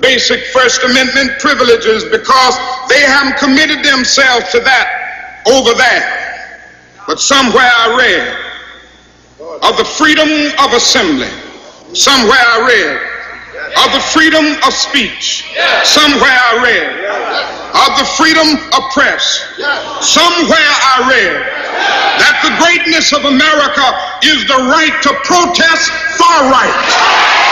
[0.00, 2.54] basic First Amendment privileges because
[2.88, 6.04] they haven't committed themselves to that over there.
[7.06, 8.50] But somewhere I read
[9.62, 10.28] of the freedom
[10.60, 11.28] of assembly.
[11.92, 13.10] Somewhere I read
[13.76, 15.46] of the freedom of speech.
[15.84, 16.88] Somewhere I read
[17.70, 19.46] of the freedom of press.
[20.02, 21.38] Somewhere I read
[22.18, 23.86] that the greatness of America
[24.22, 27.49] is the right to protest far right.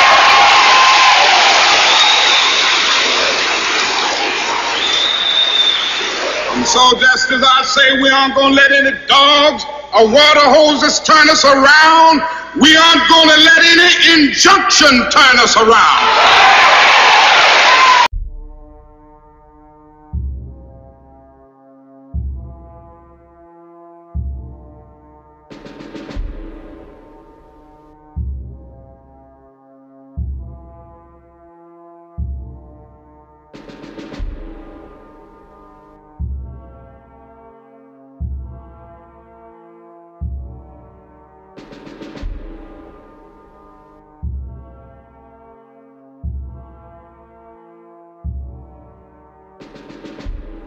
[6.69, 9.65] So just as I say we aren't going to let any dogs
[9.97, 12.21] or water hoses turn us around,
[12.61, 16.98] we aren't going to let any injunction turn us around.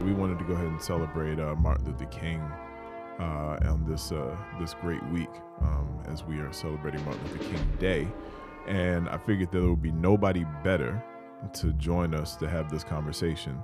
[0.02, 2.42] We wanted to go ahead and celebrate uh, Martin Luther King
[3.20, 5.30] uh, on this uh, this great week
[5.62, 8.08] um, as we are celebrating Martin Luther King Day,
[8.68, 11.04] and I figured there would be nobody better
[11.54, 13.60] to join us to have this conversation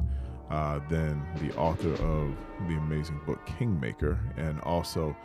[0.49, 2.35] uh, than the author of
[2.67, 5.15] the amazing book Kingmaker, and also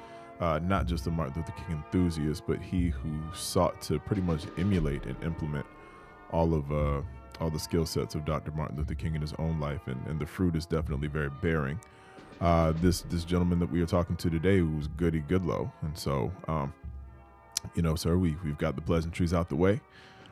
[0.40, 4.46] uh, not just a Martin Luther King enthusiast, but he who sought to pretty much
[4.58, 5.67] emulate and implement
[6.30, 7.02] all of uh,
[7.41, 8.51] all the skill sets of Dr.
[8.53, 11.81] Martin Luther King in his own life, and, and the fruit is definitely very bearing.
[12.41, 16.33] Uh, this this gentleman that we are talking to today was Goody Goodloe, and so
[16.48, 16.73] um,
[17.75, 19.81] you know, sir, we we've got the pleasantries out the way.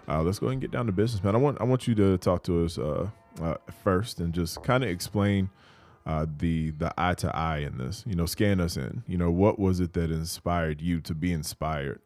[0.08, 1.34] Uh, let's go ahead and get down to business, man.
[1.34, 3.08] I want I want you to talk to us uh,
[3.40, 5.50] uh, first and just kind of explain
[6.06, 8.02] uh, the the eye to eye in this.
[8.06, 9.04] You know, scan us in.
[9.06, 12.00] You know, what was it that inspired you to be inspired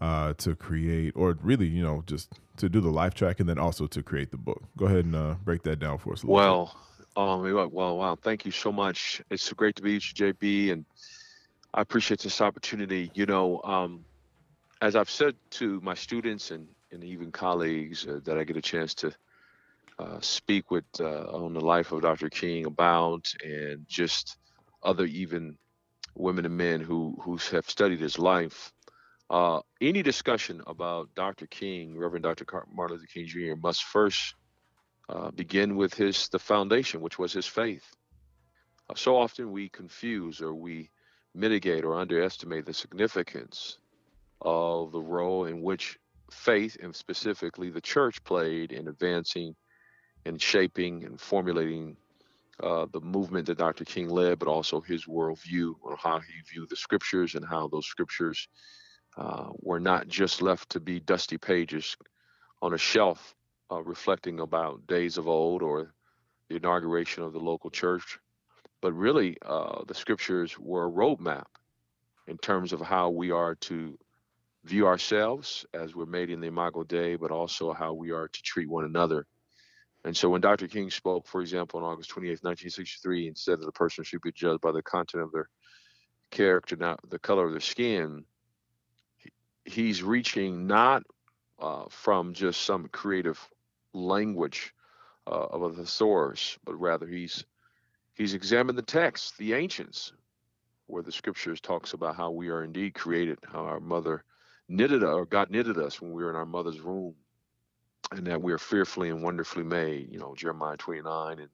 [0.00, 3.58] uh, to create, or really, you know, just to do the life track and then
[3.58, 4.62] also to create the book?
[4.76, 6.24] Go ahead and uh, break that down for us.
[6.24, 6.74] Well,
[7.16, 8.16] um, well, wow.
[8.20, 9.20] Thank you so much.
[9.30, 10.84] It's so great to meet you, JB, and
[11.74, 13.10] I appreciate this opportunity.
[13.14, 14.04] You know, um,
[14.80, 18.62] as I've said to my students and, and even colleagues uh, that I get a
[18.62, 19.12] chance to
[19.98, 22.30] uh, speak with uh, on the life of Dr.
[22.30, 24.36] King about, and just
[24.82, 25.58] other even
[26.14, 28.72] women and men who who have studied his life.
[29.30, 31.46] Uh, any discussion about Dr.
[31.46, 32.46] King, Reverend Dr.
[32.72, 34.34] Martin Luther King Jr., must first
[35.08, 37.84] uh, begin with his the foundation, which was his faith.
[38.88, 40.90] Uh, so often we confuse or we
[41.34, 43.78] mitigate or underestimate the significance
[44.40, 45.98] of the role in which
[46.30, 49.54] faith and specifically the church played in advancing
[50.24, 51.96] and shaping and formulating
[52.62, 53.84] uh, the movement that Dr.
[53.84, 57.86] King led, but also his worldview on how he viewed the scriptures and how those
[57.86, 58.48] scriptures
[59.18, 61.96] uh, were not just left to be dusty pages
[62.62, 63.34] on a shelf
[63.70, 65.92] uh, reflecting about days of old or
[66.48, 68.18] the inauguration of the local church,
[68.80, 71.46] but really uh, the scriptures were a roadmap
[72.28, 73.98] in terms of how we are to
[74.64, 78.42] view ourselves as we're made in the Imago Dei, but also how we are to
[78.42, 79.26] treat one another.
[80.04, 80.68] And so when Dr.
[80.68, 84.30] King spoke, for example, on August 28, 1963, and said that a person should be
[84.30, 85.48] judged by the content of their
[86.30, 88.24] character, not the color of their skin,
[89.68, 91.02] he's reaching not
[91.60, 93.38] uh, from just some creative
[93.92, 94.74] language
[95.26, 97.44] uh, of a thesaurus, but rather he's
[98.14, 100.12] he's examined the text, the ancients,
[100.86, 104.24] where the scriptures talks about how we are indeed created, how our mother
[104.68, 107.14] knitted or God knitted us when we were in our mother's womb,
[108.12, 110.10] and that we are fearfully and wonderfully made.
[110.10, 111.50] You know, Jeremiah 29 and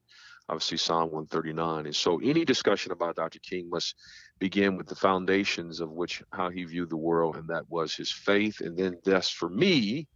[0.49, 1.87] obviously Psalm 139.
[1.87, 3.39] And so, any discussion about Dr.
[3.39, 3.95] King must
[4.39, 8.13] begin with the foundations of which how he viewed the world, and that was his
[8.13, 8.61] faith.
[8.61, 10.09] And then, that's for me,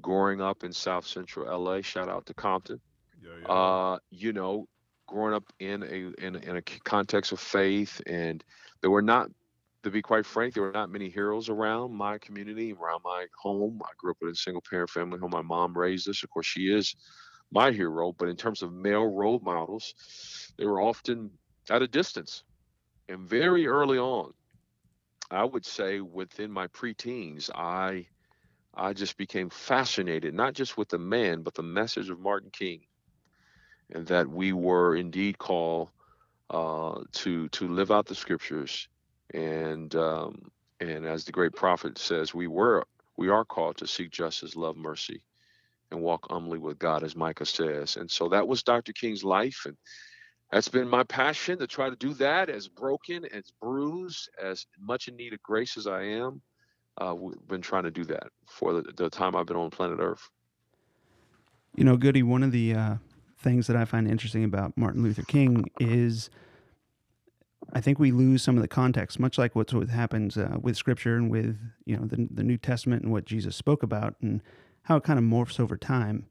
[0.00, 1.80] growing up in South Central LA.
[1.80, 2.80] Shout out to Compton.
[3.22, 3.52] Yeah, yeah.
[3.52, 4.68] Uh, you know,
[5.06, 8.44] growing up in a in a, in a context of faith, and
[8.80, 9.30] there were not,
[9.82, 13.80] to be quite frank, there were not many heroes around my community, around my home.
[13.84, 15.30] I grew up in a single parent family home.
[15.30, 16.22] My mom raised us.
[16.22, 16.94] Of course, she is
[17.50, 19.94] my hero, but in terms of male role models,
[20.56, 21.30] they were often
[21.70, 22.42] at a distance.
[23.08, 24.32] And very early on,
[25.30, 28.06] I would say within my preteens, I
[28.76, 32.80] I just became fascinated, not just with the man, but the message of Martin King,
[33.92, 35.90] and that we were indeed called
[36.50, 38.88] uh, to to live out the scriptures,
[39.32, 40.50] and um,
[40.80, 42.84] and as the great prophet says, we were
[43.16, 45.22] we are called to seek justice, love mercy,
[45.94, 47.96] and walk humbly with God, as Micah says.
[47.96, 48.92] And so that was Dr.
[48.92, 49.76] King's life, and
[50.52, 55.08] that's been my passion to try to do that as broken, as bruised, as much
[55.08, 56.42] in need of grace as I am.
[57.00, 59.98] Uh, we've been trying to do that for the, the, time I've been on planet
[60.00, 60.28] Earth.
[61.74, 62.94] You know, Goody, one of the uh,
[63.38, 66.30] things that I find interesting about Martin Luther King is
[67.72, 71.16] I think we lose some of the context, much like what happens uh, with Scripture
[71.16, 74.40] and with you know the the New Testament and what Jesus spoke about and
[74.84, 76.26] how it kind of morphs over time.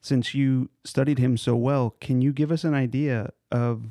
[0.00, 3.84] Since you studied him so well, can you give us an idea of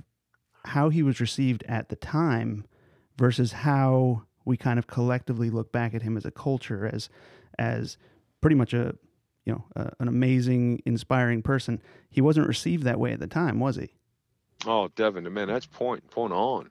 [0.65, 2.65] how he was received at the time
[3.17, 7.09] versus how we kind of collectively look back at him as a culture as
[7.57, 7.97] as
[8.41, 8.95] pretty much a
[9.45, 11.81] you know an amazing inspiring person?
[12.09, 13.89] He wasn't received that way at the time was he?
[14.65, 16.69] Oh devin man that's point point on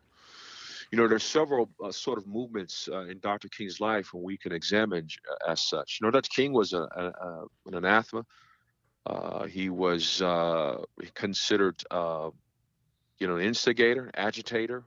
[0.90, 4.36] you know there's several uh, sort of movements uh, in dr king's life when we
[4.36, 8.24] can examine uh, as such you know dr king was a, a, a an anathema
[9.06, 10.76] uh, he was uh,
[11.14, 12.30] considered uh,
[13.18, 14.84] you know an instigator agitator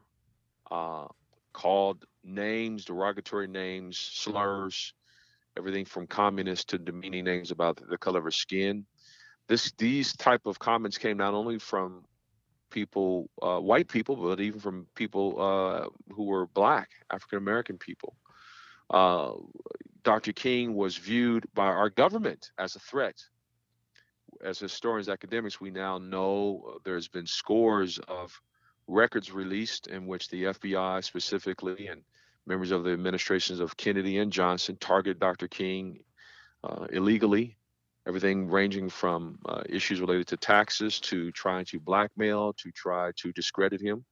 [1.54, 4.94] called names, derogatory names, slurs,
[5.58, 8.86] everything from communist to demeaning names about the color of her skin.
[9.48, 12.04] This these type of comments came not only from
[12.74, 18.18] people, uh, white people, but even from people uh, who were black, African American people.
[18.90, 19.34] Uh,
[20.04, 20.34] Dr.
[20.34, 23.16] King was viewed by our government as a threat.
[24.44, 28.34] As historians, academics, we now know there's been scores of
[28.88, 32.02] records released in which the FBI specifically and
[32.46, 35.48] members of the administrations of Kennedy and Johnson targeted Dr.
[35.48, 36.00] King
[36.64, 37.56] uh, illegally,
[38.08, 43.32] everything ranging from uh, issues related to taxes to trying to blackmail to try to
[43.32, 44.04] discredit him.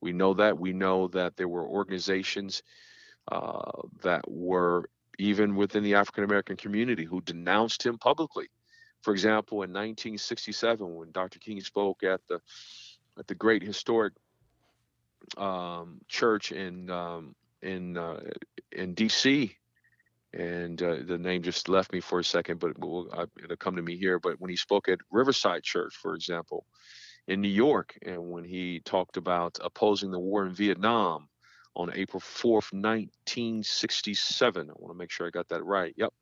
[0.00, 0.58] We know that.
[0.58, 2.62] We know that there were organizations
[3.30, 4.88] uh, that were
[5.18, 8.48] even within the African American community who denounced him publicly.
[9.02, 11.38] For example, in 1967, when Dr.
[11.38, 12.40] King spoke at the
[13.18, 14.14] at the great historic
[15.36, 18.20] um, church in um, in uh,
[18.72, 19.56] in D.C.
[20.32, 23.76] And uh, the name just left me for a second, but we'll, uh, it'll come
[23.76, 24.18] to me here.
[24.20, 26.66] But when he spoke at Riverside Church, for example,
[27.26, 31.28] in New York, and when he talked about opposing the war in Vietnam
[31.74, 35.94] on April 4th, 1967, I want to make sure I got that right.
[35.96, 36.12] Yep.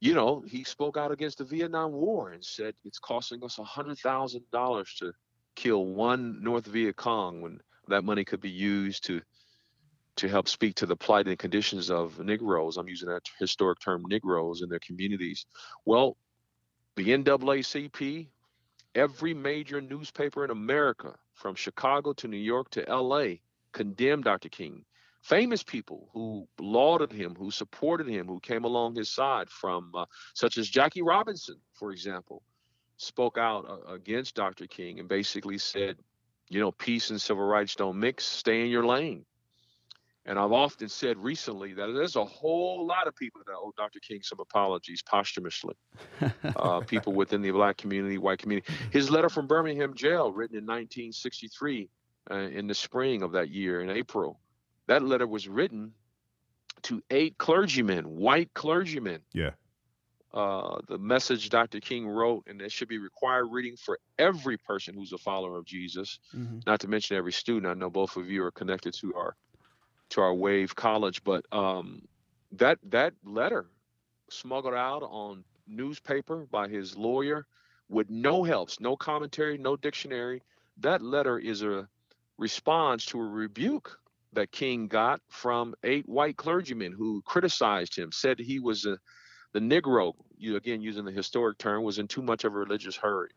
[0.00, 4.98] You know, he spoke out against the Vietnam War and said it's costing us $100,000
[4.98, 5.12] to
[5.54, 9.22] kill one North Viet Cong when that money could be used to
[10.16, 12.76] to help speak to the plight and conditions of Negroes.
[12.76, 15.46] I'm using that historic term, Negroes in their communities.
[15.84, 16.16] Well,
[16.96, 18.28] the NAACP,
[18.94, 23.36] every major newspaper in America, from Chicago to New York to LA,
[23.72, 24.48] condemned Dr.
[24.48, 24.84] King.
[25.22, 30.04] Famous people who lauded him, who supported him, who came along his side, from uh,
[30.34, 32.42] such as Jackie Robinson, for example,
[32.96, 34.66] spoke out uh, against Dr.
[34.66, 35.96] King and basically said,
[36.48, 39.24] you know, peace and civil rights don't mix, stay in your lane.
[40.24, 43.98] And I've often said recently that there's a whole lot of people that owe Dr.
[43.98, 45.74] King some apologies posthumously.
[46.56, 48.72] uh, people within the black community, white community.
[48.92, 51.88] His letter from Birmingham jail, written in 1963,
[52.30, 54.38] uh, in the spring of that year, in April,
[54.86, 55.92] that letter was written
[56.82, 59.20] to eight clergymen, white clergymen.
[59.32, 59.50] Yeah.
[60.32, 61.80] Uh, the message Dr.
[61.80, 65.66] King wrote, and it should be required reading for every person who's a follower of
[65.66, 66.60] Jesus, mm-hmm.
[66.66, 67.66] not to mention every student.
[67.66, 69.36] I know both of you are connected to our
[70.12, 72.02] to our Wave College, but um,
[72.52, 73.66] that that letter
[74.30, 77.46] smuggled out on newspaper by his lawyer
[77.88, 80.42] with no helps, no commentary, no dictionary.
[80.78, 81.88] That letter is a
[82.38, 83.98] response to a rebuke
[84.34, 88.98] that King got from eight white clergymen who criticized him, said he was a,
[89.52, 92.96] the Negro, you again using the historic term, was in too much of a religious
[92.96, 93.30] hurry,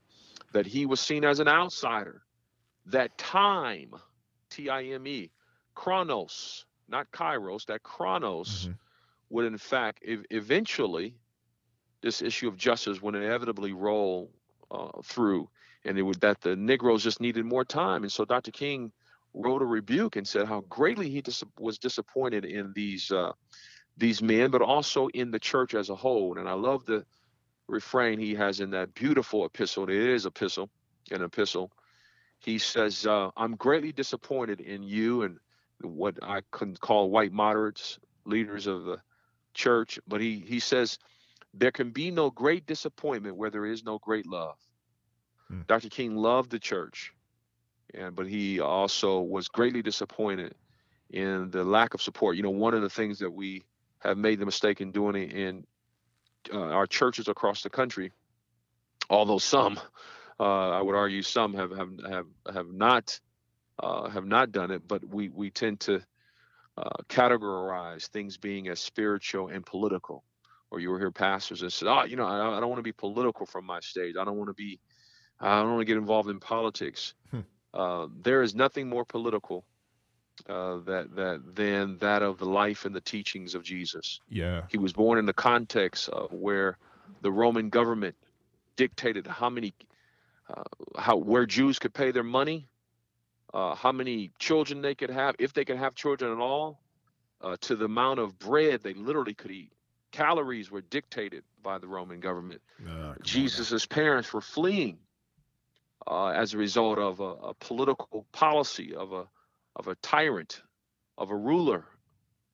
[0.54, 2.22] that he was seen as an outsider,
[2.86, 3.92] that time,
[4.50, 5.32] T I M E,
[5.76, 8.72] chronos, not kairos, that chronos mm-hmm.
[9.30, 11.16] would in fact ev- eventually
[12.02, 14.32] this issue of justice would inevitably roll
[14.72, 15.50] uh, through,
[15.84, 18.52] and it would that the Negroes just needed more time, and so Dr.
[18.52, 18.92] King
[19.34, 23.32] wrote a rebuke and said how greatly he dis- was disappointed in these uh,
[23.98, 26.38] these men, but also in the church as a whole.
[26.38, 27.06] And I love the
[27.68, 29.84] refrain he has in that beautiful epistle.
[29.86, 30.70] It is epistle,
[31.12, 31.72] an epistle.
[32.40, 35.40] He says, uh, "I'm greatly disappointed in you and
[35.82, 39.02] what I can call white moderates, leaders of the
[39.54, 41.00] church." But he he says,
[41.54, 44.58] "There can be no great disappointment where there is no great love."
[45.48, 45.62] Hmm.
[45.68, 45.90] Dr.
[45.90, 47.14] King loved the church,
[47.94, 50.56] and but he also was greatly disappointed
[51.10, 52.36] in the lack of support.
[52.36, 53.64] You know, one of the things that we
[54.00, 55.66] have made the mistake in doing it in
[56.54, 58.12] uh, our churches across the country,
[59.10, 59.80] although some,
[60.40, 63.20] uh, I would argue, some have have have have not
[63.82, 66.02] uh, have not done it, but we we tend to
[66.78, 70.24] uh, categorize things being as spiritual and political.
[70.72, 72.84] Or you will hear pastors and say, "Oh, you know, I, I don't want to
[72.84, 74.16] be political from my stage.
[74.20, 74.80] I don't want to be,
[75.40, 77.42] I don't want to get involved in politics." Hmm.
[77.74, 79.66] Uh, there is nothing more political
[80.50, 84.20] uh, that that than that of the life and the teachings of Jesus.
[84.30, 86.78] Yeah, he was born in the context of where
[87.22, 88.16] the Roman government
[88.76, 89.74] dictated how many,
[90.50, 90.64] uh,
[90.98, 92.68] how where Jews could pay their money,
[93.56, 96.82] uh, how many children they could have, if they could have children at all,
[97.42, 99.72] uh, to the amount of bread they literally could eat.
[100.12, 102.62] Calories were dictated by the Roman government.
[102.88, 104.98] Ah, Jesus's parents were fleeing
[106.06, 109.26] uh, as a result of a, a political policy of a
[109.78, 110.62] of a tyrant,
[111.18, 111.86] of a ruler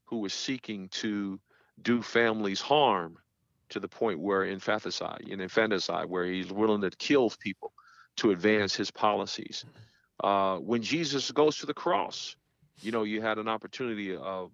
[0.06, 1.40] who was seeking to
[1.82, 3.18] do families harm
[3.70, 7.72] to the point where infanticide, in infanticide, where he's willing to kill people
[8.18, 9.66] to advance his policies.
[10.22, 12.36] Uh, when Jesus goes to the cross,
[12.82, 14.52] you know, you had an opportunity of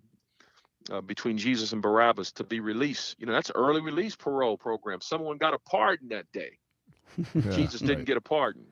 [0.90, 3.16] uh, between Jesus and Barabbas to be released.
[3.20, 5.02] You know, that's early release parole program.
[5.02, 6.58] Someone got a pardon that day.
[7.18, 8.06] yeah, Jesus didn't right.
[8.06, 8.64] get a pardon.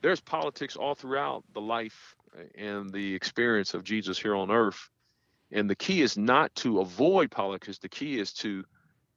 [0.00, 2.14] There's politics all throughout the life
[2.56, 4.88] and the experience of Jesus here on earth.
[5.52, 8.64] And the key is not to avoid politics, the key is to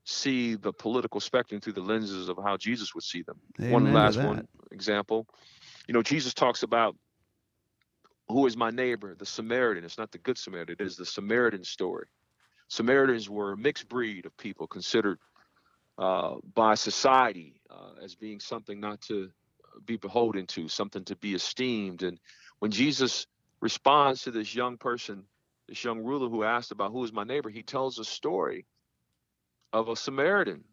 [0.03, 3.39] see the political spectrum through the lenses of how Jesus would see them.
[3.60, 5.25] Amen one last one example.
[5.88, 6.95] You know, Jesus talks about
[8.27, 9.84] who is my neighbor, the Samaritan.
[9.84, 12.08] It's not the good Samaritan, it is the Samaritan story.
[12.67, 15.20] Samaritans were a mixed breed of people considered
[15.98, 19.29] uh, by society uh, as being something not to
[19.86, 22.03] be beholden to, something to be esteemed.
[22.03, 22.20] And
[22.60, 23.27] when Jesus
[23.62, 25.24] responds to this young person,
[25.67, 28.65] this young ruler who asked about who is my neighbor, he tells a story
[29.74, 30.63] of a Samaritan.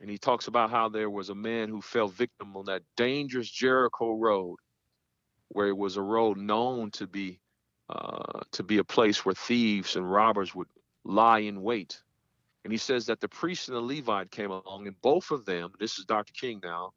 [0.00, 3.50] And he talks about how there was a man who fell victim on that dangerous
[3.50, 4.56] Jericho road,
[5.50, 7.40] where it was a road known to be
[7.88, 10.68] uh, to be a place where thieves and robbers would
[11.04, 12.00] lie in wait.
[12.64, 15.72] And he says that the priest and the Levite came along, and both of them,
[15.80, 16.32] this is Dr.
[16.32, 16.92] King now,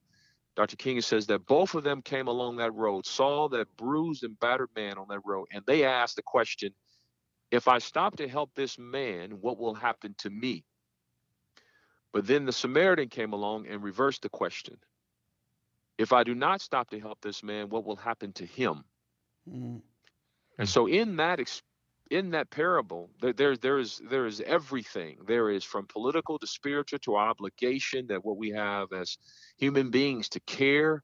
[0.56, 0.76] Dr.
[0.76, 4.70] King says that both of them came along that road, saw that bruised and battered
[4.76, 6.74] man on that road, and they asked the question
[7.50, 10.66] if I stop to help this man, what will happen to me?
[12.12, 14.78] But then the Samaritan came along and reversed the question.
[15.98, 18.84] If I do not stop to help this man, what will happen to him?
[19.50, 19.82] Mm.
[20.58, 21.40] And so in that
[22.12, 25.18] in that parable, there, there, there is there is everything.
[25.26, 29.18] There is from political to spiritual to obligation that what we have as
[29.58, 31.04] human beings to care,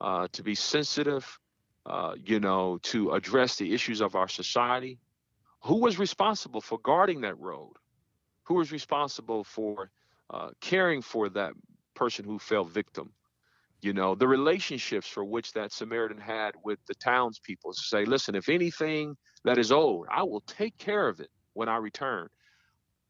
[0.00, 1.38] uh, to be sensitive,
[1.84, 4.98] uh, you know, to address the issues of our society.
[5.62, 7.74] Who was responsible for guarding that road?
[8.44, 9.90] Who was responsible for
[10.30, 11.52] uh, caring for that
[11.94, 13.12] person who fell victim?
[13.86, 18.34] You know, the relationships for which that Samaritan had with the townspeople to say, listen,
[18.34, 22.28] if anything that is old, I will take care of it when I return.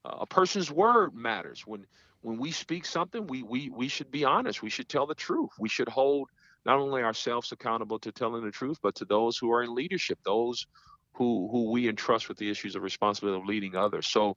[0.04, 1.66] Uh, a person's word matters.
[1.66, 1.86] When
[2.20, 4.62] when we speak something, we we we should be honest.
[4.62, 5.48] We should tell the truth.
[5.58, 6.28] We should hold
[6.66, 10.18] not only ourselves accountable to telling the truth, but to those who are in leadership,
[10.26, 10.66] those
[11.14, 14.08] who who we entrust with the issues of responsibility of leading others.
[14.08, 14.36] So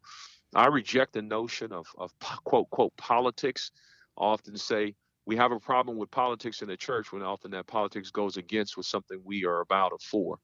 [0.56, 2.14] I reject the notion of of
[2.46, 3.72] quote quote politics.
[4.18, 4.96] I often say
[5.30, 8.76] we have a problem with politics in the church when often that politics goes against
[8.76, 10.40] with something we are about or for.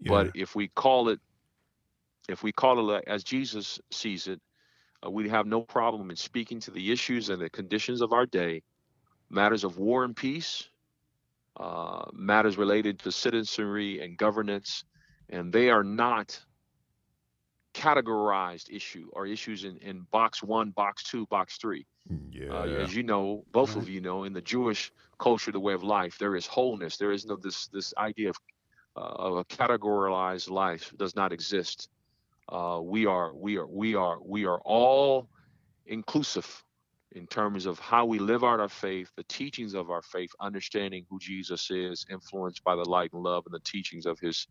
[0.00, 0.12] Yeah.
[0.12, 1.20] But if we call it,
[2.26, 4.40] if we call it as Jesus sees it,
[5.04, 8.24] uh, we have no problem in speaking to the issues and the conditions of our
[8.24, 8.62] day,
[9.28, 10.70] matters of war and peace,
[11.60, 14.84] uh, matters related to citizenry and governance,
[15.28, 16.40] and they are not
[17.74, 21.86] categorized issue or issues in, in box one, box two, box three.
[22.30, 22.52] Yeah.
[22.52, 25.82] Uh, as you know, both of you know, in the Jewish culture, the way of
[25.82, 26.96] life, there is wholeness.
[26.96, 28.36] There is no this this idea of
[28.96, 31.88] uh, of a categorized life does not exist.
[32.48, 35.28] Uh, we are we are we are we are all
[35.86, 36.62] inclusive
[37.12, 41.06] in terms of how we live out our faith, the teachings of our faith, understanding
[41.08, 44.46] who Jesus is, influenced by the light and love and the teachings of his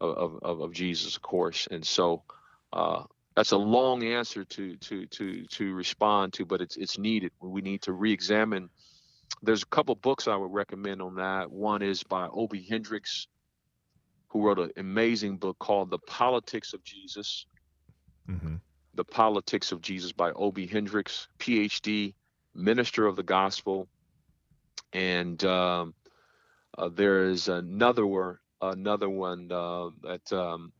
[0.00, 1.68] of of, of Jesus, of course.
[1.70, 2.22] And so,
[2.72, 7.32] uh, that's a long answer to to to to respond to, but it's it's needed.
[7.40, 8.68] We need to re-examine.
[9.42, 11.50] There's a couple books I would recommend on that.
[11.50, 13.28] One is by Obi Hendricks,
[14.28, 17.46] who wrote an amazing book called The Politics of Jesus.
[18.28, 18.56] Mm-hmm.
[18.94, 22.14] The Politics of Jesus by Obi Hendricks, PhD,
[22.54, 23.86] minister of the gospel.
[24.92, 25.94] And um,
[26.76, 30.72] uh, there is another one, another one uh, that um,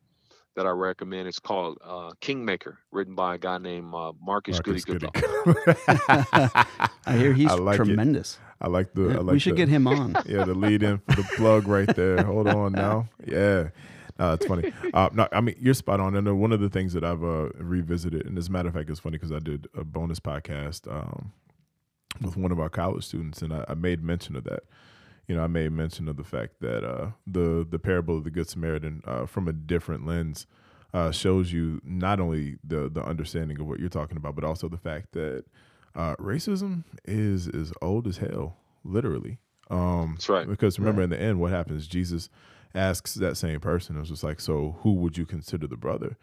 [0.59, 1.29] that I recommend.
[1.29, 6.67] It's called uh, Kingmaker, written by a guy named uh, Marcus, Marcus Goody Goodloe.
[7.07, 8.35] I hear he's I like tremendous.
[8.35, 8.65] It.
[8.65, 9.03] I like the.
[9.03, 10.17] Yeah, I like we should the, get him on.
[10.27, 12.25] Yeah, the lead in for the plug right there.
[12.25, 13.09] Hold on now.
[13.25, 13.69] Yeah.
[14.19, 14.73] No, it's funny.
[14.93, 16.17] Uh, no, I mean you're spot on.
[16.17, 18.75] And uh, one of the things that I've uh, revisited, and as a matter of
[18.75, 21.31] fact, it's funny because I did a bonus podcast um,
[22.21, 24.65] with one of our college students, and I, I made mention of that
[25.29, 28.31] you know, I made mention of the fact that uh, the the parable of the
[28.31, 30.47] Good Samaritan, uh, from a different lens,
[30.95, 34.69] uh, shows you not only the the understanding of what you're talking about, but also
[34.69, 35.45] the fact that
[35.95, 39.39] uh, racism is as old as hell, literally.
[39.71, 40.49] Um, That's right.
[40.49, 41.05] Because remember, right.
[41.05, 41.87] in the end, what happens?
[41.87, 42.31] Jesus
[42.75, 43.97] asks that same person.
[43.97, 46.17] It was just like, so who would you consider the brother?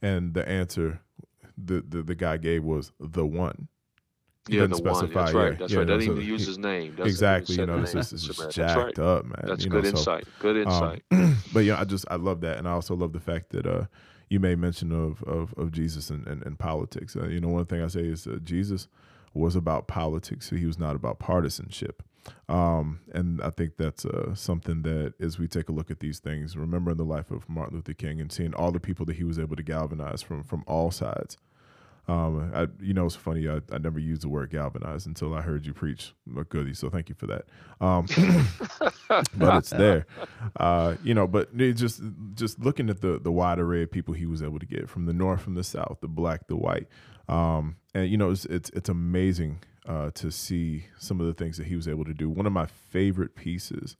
[0.00, 1.00] And the answer
[1.58, 3.68] the the, the guy gave was the one.
[4.48, 5.12] Yeah, the specify, one.
[5.14, 5.58] That's right.
[5.58, 5.86] That's yeah, right.
[5.86, 6.92] Doesn't so even use his name.
[6.96, 7.56] Doesn't exactly.
[7.56, 8.98] You know, this is just jacked right.
[8.98, 9.44] up, man.
[9.44, 10.24] That's you good know, insight.
[10.24, 11.02] So, good um, insight.
[11.12, 13.66] Um, but yeah, I just I love that, and I also love the fact that
[13.66, 13.84] uh,
[14.28, 17.14] you made mention of of, of Jesus and, and, and politics.
[17.14, 18.88] Uh, you know, one thing I say is uh, Jesus
[19.34, 20.50] was about politics.
[20.50, 22.02] So he was not about partisanship.
[22.48, 26.18] Um, and I think that's uh, something that as we take a look at these
[26.18, 29.24] things, remembering the life of Martin Luther King and seeing all the people that he
[29.24, 31.36] was able to galvanize from from all sides.
[32.08, 33.48] Um, I, you know, it's funny.
[33.48, 36.74] I, I never used the word galvanize until I heard you preach a goody.
[36.74, 37.44] So thank you for that.
[37.80, 38.06] Um,
[39.36, 40.06] but it's there,
[40.56, 41.28] uh, you know.
[41.28, 42.02] But just
[42.34, 45.06] just looking at the the wide array of people he was able to get from
[45.06, 46.88] the north, from the south, the black, the white,
[47.28, 51.56] um, and you know, it's it's, it's amazing uh, to see some of the things
[51.56, 52.28] that he was able to do.
[52.28, 53.96] One of my favorite pieces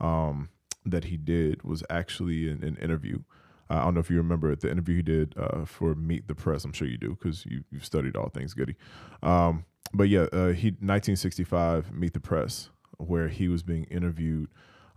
[0.00, 0.50] um,
[0.84, 3.20] that he did was actually an, an interview
[3.68, 6.64] I don't know if you remember the interview he did uh, for Meet the Press.
[6.64, 8.76] I'm sure you do because you, you've studied all things goody.
[9.22, 14.48] Um, but yeah, uh, he 1965 Meet the Press, where he was being interviewed,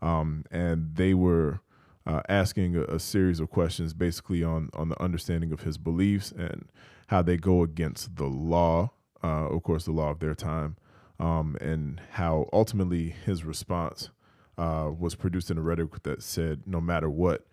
[0.02, 1.62] um, and they were
[2.06, 6.32] uh, asking a, a, series of questions, basically on on the understanding of his beliefs
[6.32, 6.70] and
[7.08, 8.92] how they go against the law,
[9.24, 10.78] uh, of course, the law of their time,
[11.20, 14.10] um, and how ultimately his response
[14.58, 17.46] uh, was produced in a rhetoric that said, no matter what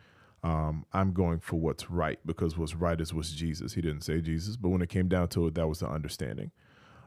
[0.46, 3.74] um, I'm going for what's right because what's right is what's Jesus.
[3.74, 6.52] He didn't say Jesus, but when it came down to it, that was the understanding.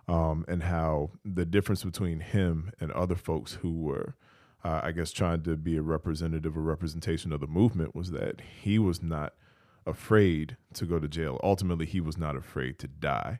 [0.09, 4.15] Um, and how the difference between him and other folks who were,
[4.65, 8.41] uh, I guess, trying to be a representative or representation of the movement was that
[8.61, 9.35] he was not
[9.85, 11.39] afraid to go to jail.
[11.41, 13.39] Ultimately, he was not afraid to die.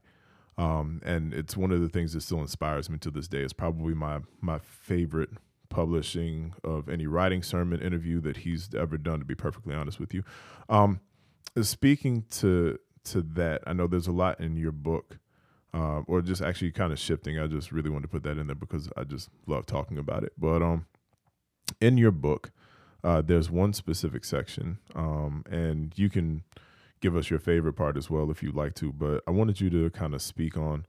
[0.58, 3.40] Um, and it's one of the things that still inspires me to this day.
[3.40, 5.32] It's probably my my favorite
[5.70, 10.14] publishing of any writing sermon interview that he's ever done to be perfectly honest with
[10.14, 10.24] you.
[10.68, 11.00] Um,
[11.62, 15.18] speaking to to that i know there's a lot in your book
[15.74, 17.38] uh, or just actually kind of shifting.
[17.38, 20.24] I just really wanted to put that in there because i just love talking about
[20.24, 20.34] it.
[20.38, 20.86] But um
[21.80, 22.52] in your book
[23.04, 26.44] uh, there's one specific section um, and you can
[27.00, 29.70] give us your favorite part as well if you'd like to but i wanted you
[29.70, 30.86] to kind of speak on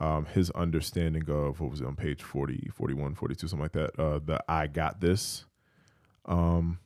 [0.00, 3.98] um, his understanding of what was it on page 40, 41, 42, something like that.
[4.00, 5.44] Uh, the I got this.
[6.24, 6.78] Um,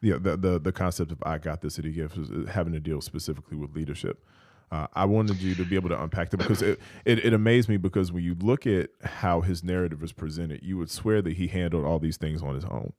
[0.00, 2.72] yeah, the, the the concept of I got this that he gives is uh, having
[2.74, 4.24] to deal specifically with leadership.
[4.70, 7.68] Uh, I wanted you to be able to unpack that because it, it, it amazed
[7.68, 11.34] me because when you look at how his narrative is presented, you would swear that
[11.34, 12.92] he handled all these things on his own.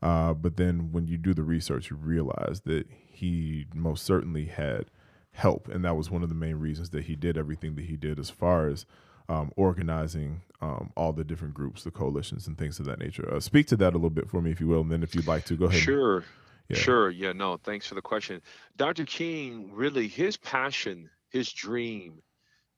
[0.00, 4.86] Uh, but then when you do the research, you realize that he most certainly had
[5.36, 5.68] help.
[5.68, 8.18] And that was one of the main reasons that he did everything that he did
[8.18, 8.86] as far as
[9.28, 13.32] um, organizing um, all the different groups, the coalitions, and things of that nature.
[13.32, 14.80] Uh, speak to that a little bit for me, if you will.
[14.80, 15.80] And then if you'd like to, go ahead.
[15.80, 16.24] Sure.
[16.68, 16.76] Yeah.
[16.76, 17.10] Sure.
[17.10, 17.32] Yeah.
[17.32, 18.40] No, thanks for the question.
[18.76, 19.04] Dr.
[19.04, 22.22] King, really, his passion, his dream,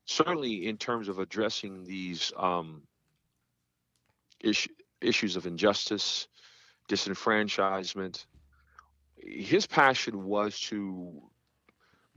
[0.05, 2.83] certainly in terms of addressing these um,
[4.41, 4.69] is-
[5.01, 6.27] issues of injustice,
[6.89, 8.25] disenfranchisement,
[9.17, 11.23] his passion was to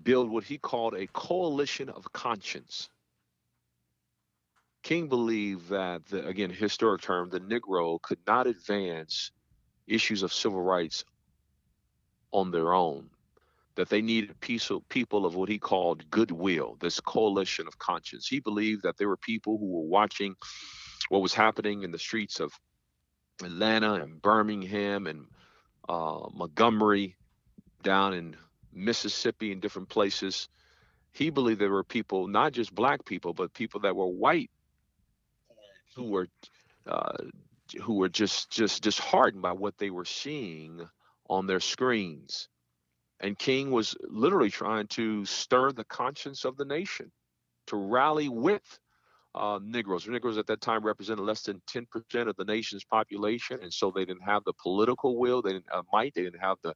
[0.04, 2.90] build what he called a coalition of conscience.
[4.84, 9.32] King believed that, the, again, historic term, the Negro could not advance
[9.88, 11.04] issues of civil rights
[12.32, 13.10] on their own,
[13.76, 14.34] that they needed
[14.90, 18.28] people of what he called goodwill, this coalition of conscience.
[18.28, 20.36] He believed that there were people who were watching
[21.10, 22.54] what was happening in the streets of
[23.44, 25.26] Atlanta and Birmingham and
[25.90, 27.18] uh, Montgomery
[27.84, 28.36] down in
[28.74, 30.50] Mississippi and different places.
[31.12, 34.50] He believed there were people, not just black people, but people that were white
[35.96, 36.28] who were
[36.88, 37.18] uh,
[37.82, 40.88] who were just just disheartened by what they were seeing
[41.30, 42.50] on their screens.
[43.20, 47.12] And King was literally trying to stir the conscience of the nation
[47.68, 48.80] to rally with
[49.36, 50.08] uh, Negroes.
[50.08, 54.06] Negroes at that time represented less than 10% of the nation's population, and so they
[54.06, 56.74] didn't have the political will, they didn't have might, they didn't have the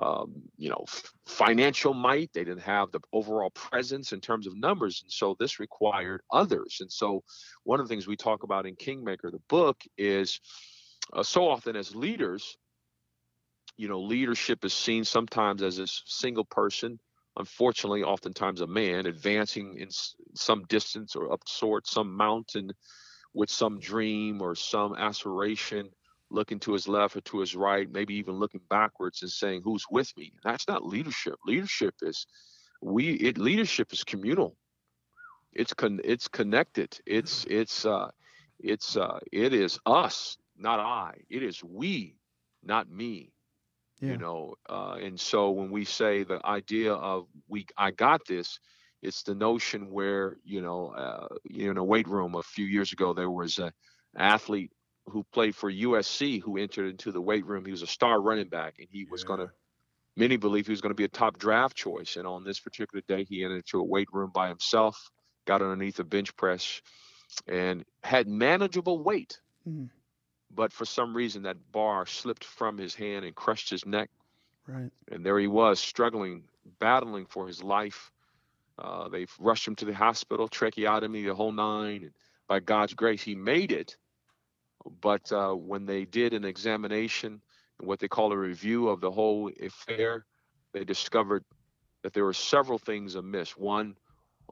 [0.00, 0.84] um, you know,
[1.26, 2.30] financial might.
[2.32, 6.78] They didn't have the overall presence in terms of numbers, and so this required others.
[6.80, 7.22] And so,
[7.64, 10.40] one of the things we talk about in Kingmaker, the book, is
[11.12, 12.56] uh, so often as leaders,
[13.76, 16.98] you know, leadership is seen sometimes as a single person.
[17.36, 19.88] Unfortunately, oftentimes a man advancing in
[20.34, 22.70] some distance or up sort some mountain
[23.34, 25.88] with some dream or some aspiration
[26.30, 29.84] looking to his left or to his right, maybe even looking backwards and saying, "Who's
[29.90, 31.36] with me?" That's not leadership.
[31.46, 32.26] Leadership is
[32.80, 33.12] we.
[33.14, 34.56] It leadership is communal.
[35.52, 36.00] It's con.
[36.04, 36.98] It's connected.
[37.06, 38.10] It's it's uh,
[38.58, 41.14] it's uh, it is us, not I.
[41.28, 42.16] It is we,
[42.62, 43.32] not me.
[44.00, 44.12] Yeah.
[44.12, 48.58] You know, uh, and so when we say the idea of we, I got this.
[49.02, 52.66] It's the notion where you know, uh, you know, in a weight room a few
[52.66, 53.72] years ago, there was a
[54.16, 54.72] athlete
[55.10, 57.64] who played for USC who entered into the weight room.
[57.64, 59.50] He was a star running back, and he was going to.
[60.16, 63.02] Many believe he was going to be a top draft choice, and on this particular
[63.06, 65.10] day, he entered into a weight room by himself,
[65.46, 66.82] got underneath a bench press,
[67.46, 69.40] and had manageable weight.
[69.66, 69.88] Mhm.
[70.50, 74.10] But for some reason, that bar slipped from his hand and crushed his neck,
[74.66, 74.90] Right.
[75.08, 76.48] and there he was, struggling,
[76.80, 78.10] battling for his life.
[78.78, 82.02] Uh, they rushed him to the hospital, tracheotomy, the whole nine.
[82.02, 82.14] And
[82.48, 83.96] by God's grace, he made it.
[85.00, 87.40] But uh, when they did an examination,
[87.80, 90.26] what they call a review of the whole affair,
[90.72, 91.44] they discovered
[92.02, 93.56] that there were several things amiss.
[93.56, 93.94] One,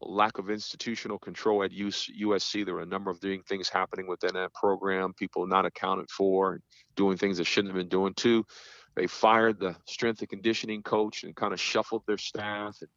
[0.01, 2.65] lack of institutional control at US, USC.
[2.65, 6.61] There were a number of doing things happening within that program, people not accounted for,
[6.95, 8.15] doing things they shouldn't have been doing.
[8.15, 8.45] Two,
[8.95, 12.91] they fired the strength and conditioning coach and kind of shuffled their staff and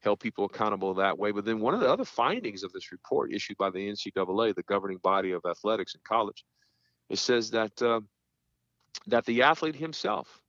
[0.00, 1.30] held people accountable that way.
[1.32, 4.62] But then one of the other findings of this report issued by the NCAA, the
[4.64, 6.44] governing body of athletics in college,
[7.08, 8.00] it says that uh,
[9.06, 10.40] that the athlete himself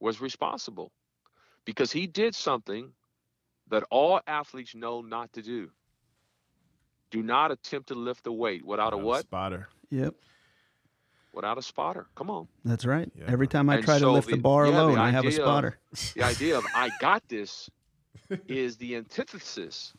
[0.00, 0.92] was responsible
[1.64, 2.92] because he did something
[3.70, 5.70] that all athletes know not to do.
[7.10, 9.22] Do not attempt to lift the weight without a what?
[9.22, 9.68] Spotter.
[9.90, 10.14] Yep.
[11.32, 12.06] Without a spotter.
[12.14, 12.46] Come on.
[12.64, 13.10] That's right.
[13.16, 13.24] Yeah.
[13.28, 15.24] Every time I And try to lift the, the- bar yeah, the alone, I have
[15.24, 15.78] a idea of- spotter.
[16.14, 17.70] The idea of I got this
[18.48, 19.94] is the antithesis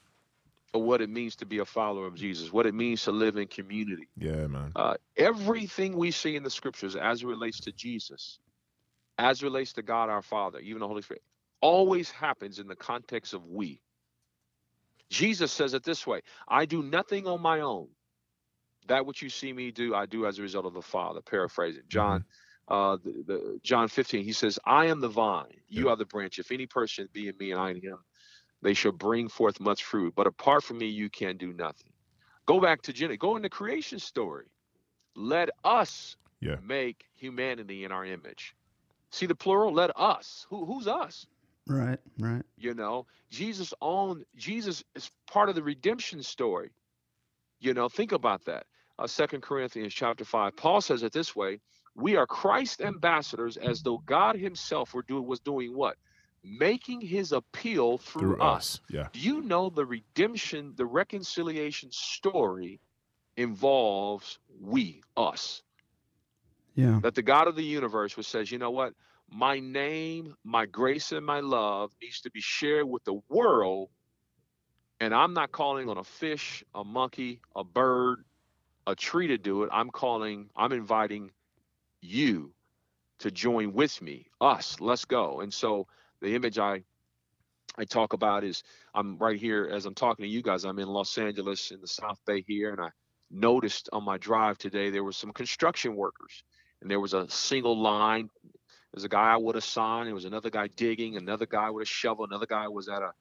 [0.74, 3.38] of what it means to be a follower of Jesus, what it means to live
[3.38, 4.10] in community.
[4.18, 4.76] Yeah, man.
[4.76, 8.40] Uh, everything we see in the scriptures as it relates to Jesus,
[9.18, 11.24] as it relates to God our Father, even the Holy Spirit,
[11.62, 13.82] always happens in the context of we.
[15.10, 17.90] Jesus says it this way I do nothing on my own.
[18.88, 21.22] That which you see me do, I do as a result of the Father.
[21.22, 21.84] Paraphrasing.
[21.90, 22.26] John,
[22.68, 25.92] uh, the, the John 15, he says, I am the vine, you Yeah.
[25.92, 26.40] are the branch.
[26.40, 27.98] If any person be in me and I in him,
[28.66, 30.16] they shall bring forth much fruit.
[30.16, 31.94] But apart from me, you can do nothing.
[32.48, 34.48] Go back to Genesis, go in the creation story.
[35.16, 36.58] Let us Yeah.
[36.62, 38.56] make humanity in our image.
[39.12, 39.72] See the plural?
[39.72, 40.48] Let us.
[40.50, 41.28] Who, who's us?
[41.68, 42.00] Right.
[42.20, 42.44] Right.
[42.58, 46.72] You know, Jesus owned, Jesus is part of the redemption story.
[47.60, 48.66] You know, think about that.
[48.98, 50.56] Uh, 2 Corinthians chapter 5.
[50.56, 51.60] Paul says it this way
[51.96, 55.98] We are Christ ambassadors as though God himself were doing, was doing what?
[56.48, 58.76] Making his appeal through, Through us.
[58.76, 58.82] us.
[58.90, 59.08] Yeah.
[59.12, 62.80] Do you know the redemption, the reconciliation story
[63.36, 65.64] involves we, us?
[66.76, 67.00] Yeah.
[67.02, 68.94] that the God of the universe which says, you know what?
[69.30, 73.90] My name, my grace, and my love needs to be shared with the world.
[75.00, 78.24] And I'm not calling on a fish, a monkey, a bird,
[78.86, 79.70] a tree to do it.
[79.74, 81.32] I'm calling, I'm inviting
[82.02, 82.54] you
[83.20, 84.80] to join with me, us.
[84.80, 85.40] Let's go.
[85.40, 85.88] And so
[86.26, 86.84] the image I
[87.78, 90.64] I talk about is I'm right here as I'm talking to you guys.
[90.64, 92.90] I'm in Los Angeles in the South Bay here, and I
[93.30, 96.44] noticed on my drive today there were some construction workers
[96.82, 98.30] and there was a single line.
[98.94, 100.06] There's a guy with a sign.
[100.06, 101.18] There was another guy digging.
[101.18, 102.26] Another guy with a shovel.
[102.26, 103.12] Another guy was at a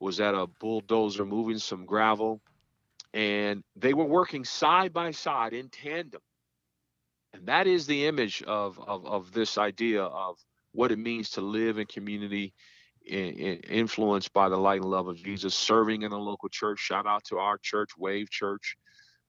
[0.00, 2.40] was at a bulldozer moving some gravel,
[3.12, 6.20] and they were working side by side in tandem.
[7.34, 10.38] And that is the image of of, of this idea of
[10.72, 12.54] what it means to live in community,
[13.06, 16.80] in, in, influenced by the light and love of Jesus, serving in a local church.
[16.80, 18.76] Shout out to our church, Wave Church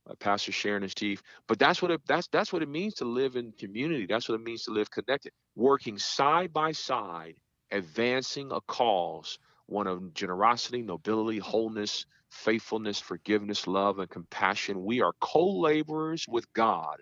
[0.10, 1.22] uh, Pastor Sharon and Steve.
[1.48, 4.06] But that's what it that's that's what it means to live in community.
[4.08, 7.36] That's what it means to live connected, working side by side
[7.72, 14.84] advancing a cause, one of generosity, nobility, wholeness, faithfulness, forgiveness, love, and compassion.
[14.84, 16.98] We are co laborers with God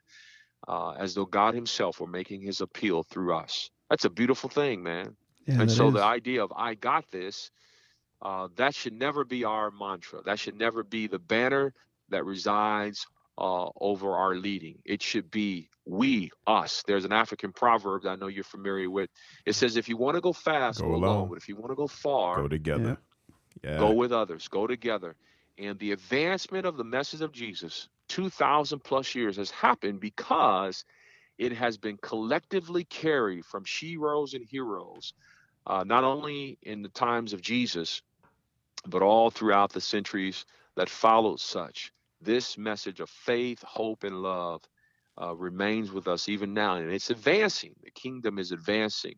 [0.67, 3.69] uh, as though God Himself were making His appeal through us.
[3.89, 5.15] That's a beautiful thing, man.
[5.45, 5.93] Yeah, and so is.
[5.93, 7.51] the idea of I got this,
[8.21, 10.21] uh, that should never be our mantra.
[10.23, 11.73] That should never be the banner
[12.09, 14.79] that resides uh, over our leading.
[14.85, 16.83] It should be we, us.
[16.85, 19.09] There's an African proverb that I know you're familiar with.
[19.45, 21.03] It says, if you want to go fast, go, go alone.
[21.03, 21.29] alone.
[21.29, 22.97] But if you want to go far, go together.
[23.63, 23.77] Yeah.
[23.77, 24.47] Go with others.
[24.47, 25.15] Go together.
[25.57, 30.83] And the advancement of the message of Jesus, 2,000 plus years, has happened because
[31.37, 35.13] it has been collectively carried from sheroes and heroes,
[35.65, 38.01] uh, not only in the times of Jesus,
[38.87, 40.45] but all throughout the centuries
[40.75, 41.91] that followed such.
[42.21, 44.61] This message of faith, hope, and love
[45.21, 47.75] uh, remains with us even now, and it's advancing.
[47.83, 49.15] The kingdom is advancing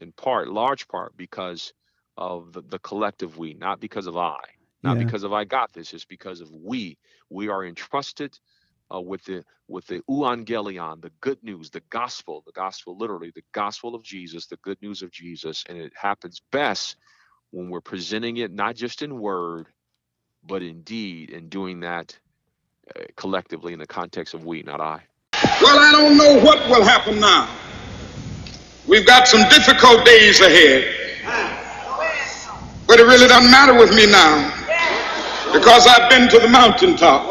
[0.00, 1.72] in part, large part, because
[2.16, 4.38] of the, the collective we, not because of I,
[4.82, 5.04] not yeah.
[5.04, 5.92] because of I got this.
[5.92, 6.98] It's because of we.
[7.30, 8.38] We are entrusted
[8.92, 13.44] uh, with the with the euangelion, the good news, the gospel, the gospel literally, the
[13.52, 16.96] gospel of Jesus, the good news of Jesus, and it happens best
[17.50, 19.66] when we're presenting it not just in word,
[20.42, 22.18] but in deed, and doing that
[22.94, 25.00] uh, collectively in the context of we, not I.
[25.62, 27.48] Well, I don't know what will happen now.
[28.86, 31.04] We've got some difficult days ahead.
[32.86, 34.52] But it really doesn't matter with me now
[35.54, 37.30] because I've been to the mountaintop.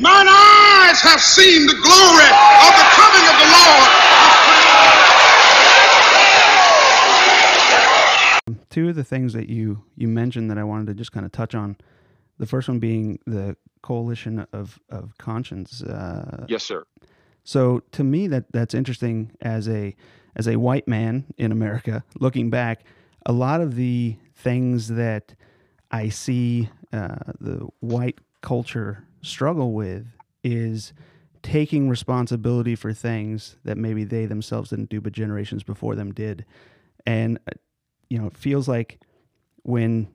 [0.00, 2.30] Mine eyes have seen the glory
[2.62, 3.88] of the coming of the Lord.
[8.70, 11.32] Two of the things that you you mentioned that I wanted to just kind of
[11.32, 11.76] touch on.
[12.38, 15.82] The first one being the coalition of of conscience.
[15.82, 16.84] Uh, yes, sir.
[17.42, 19.96] So to me, that that's interesting as a
[20.36, 22.84] as a white man in America looking back.
[23.26, 25.34] A lot of the things that
[25.90, 30.06] I see uh, the white culture struggle with
[30.42, 30.92] is
[31.42, 36.44] taking responsibility for things that maybe they themselves didn't do, but generations before them did.
[37.06, 37.56] And, uh,
[38.08, 39.00] you know, it feels like
[39.62, 40.08] when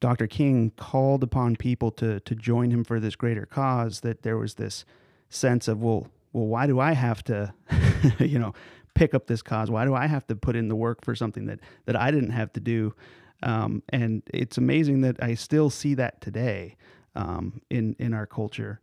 [0.00, 0.26] Dr.
[0.26, 4.54] King called upon people to, to join him for this greater cause, that there was
[4.54, 4.84] this
[5.28, 7.54] sense of, well, well, why do I have to,
[8.18, 8.52] you know,
[8.94, 9.70] pick up this cause?
[9.70, 12.30] Why do I have to put in the work for something that, that I didn't
[12.30, 12.94] have to do?
[13.42, 16.76] Um, and it's amazing that I still see that today
[17.14, 18.80] um, in in our culture,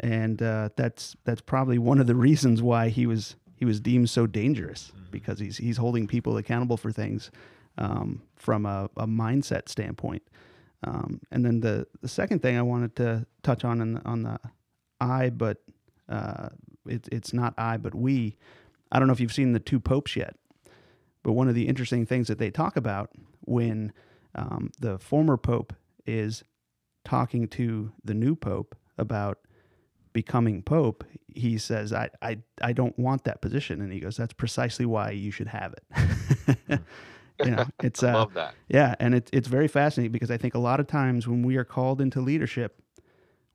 [0.00, 4.10] and uh, that's that's probably one of the reasons why he was he was deemed
[4.10, 5.10] so dangerous mm-hmm.
[5.10, 7.30] because he's he's holding people accountable for things
[7.78, 10.22] um, from a, a, mindset standpoint.
[10.84, 14.38] Um, and then the the second thing I wanted to touch on in on the
[15.00, 15.58] I, but
[16.08, 16.50] uh,
[16.86, 18.36] it, it's not I, but we.
[18.92, 20.36] I don't know if you've seen the two popes yet,
[21.24, 23.92] but one of the interesting things that they talk about when
[24.36, 25.72] um, the former pope
[26.06, 26.44] is
[27.04, 29.38] talking to the new pope about
[30.12, 33.82] becoming pope, he says, I, I, I don't want that position.
[33.82, 36.80] And he goes, that's precisely why you should have it.
[37.44, 38.54] you know, it's, uh, love that.
[38.68, 38.94] Yeah.
[38.98, 41.64] And it, it's very fascinating because I think a lot of times when we are
[41.64, 42.80] called into leadership,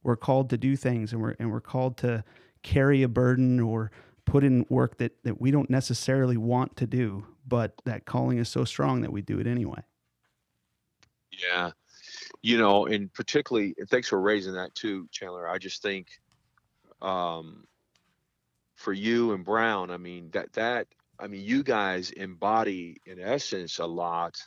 [0.03, 2.23] we're called to do things and we're, and we're called to
[2.61, 3.91] carry a burden or
[4.25, 8.49] put in work that, that we don't necessarily want to do, but that calling is
[8.49, 9.81] so strong that we do it anyway.
[11.31, 11.71] Yeah
[12.41, 15.47] you know, and particularly, and thanks for raising that too, Chandler.
[15.47, 16.07] I just think,
[17.01, 17.65] um,
[18.75, 20.87] for you and Brown, I mean that that
[21.19, 24.41] I mean you guys embody in essence a lot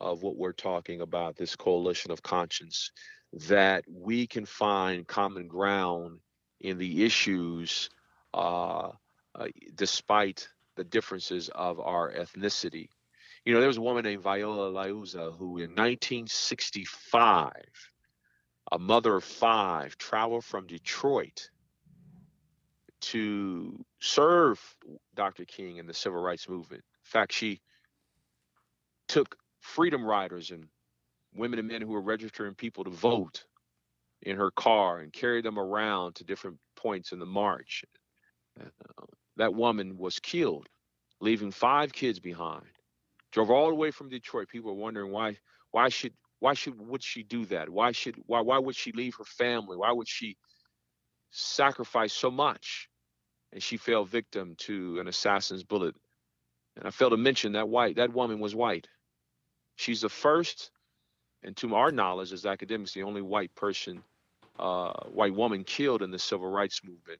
[0.00, 1.36] of what we're talking about.
[1.36, 2.90] This coalition of conscience
[3.32, 6.18] that we can find common ground
[6.60, 7.90] in the issues,
[8.32, 8.90] uh,
[9.34, 12.88] uh, despite the differences of our ethnicity.
[13.44, 17.52] You know, there was a woman named Viola Liuzzo who in 1965,
[18.72, 21.50] a mother of five, traveled from Detroit
[23.02, 24.58] to serve
[25.14, 25.44] Dr.
[25.44, 26.82] King in the civil rights movement.
[26.82, 27.60] In fact, she
[29.08, 30.66] took freedom riders and
[31.34, 33.44] women and men who were registering people to vote
[34.22, 37.84] in her car and carried them around to different points in the march.
[38.58, 38.64] Uh,
[39.36, 40.66] that woman was killed,
[41.20, 42.64] leaving five kids behind.
[43.34, 44.48] Drove all the way from Detroit.
[44.48, 45.36] People were wondering why
[45.72, 47.68] why should why should would she do that?
[47.68, 49.76] Why should why why would she leave her family?
[49.76, 50.36] Why would she
[51.32, 52.88] sacrifice so much?
[53.52, 55.96] And she fell victim to an assassin's bullet.
[56.76, 58.86] And I failed to mention that white that woman was white.
[59.74, 60.70] She's the first,
[61.42, 64.04] and to our knowledge as academics, the only white person,
[64.60, 67.18] uh, white woman killed in the civil rights movement.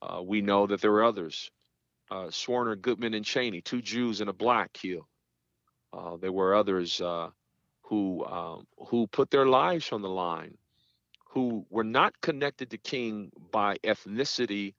[0.00, 1.50] Uh, we know that there were others.
[2.08, 5.06] Uh, Schwerner, Goodman, and Chaney, two Jews and a black killed.
[5.92, 7.30] Uh, there were others uh,
[7.82, 10.56] who um, who put their lives on the line,
[11.28, 14.74] who were not connected to King by ethnicity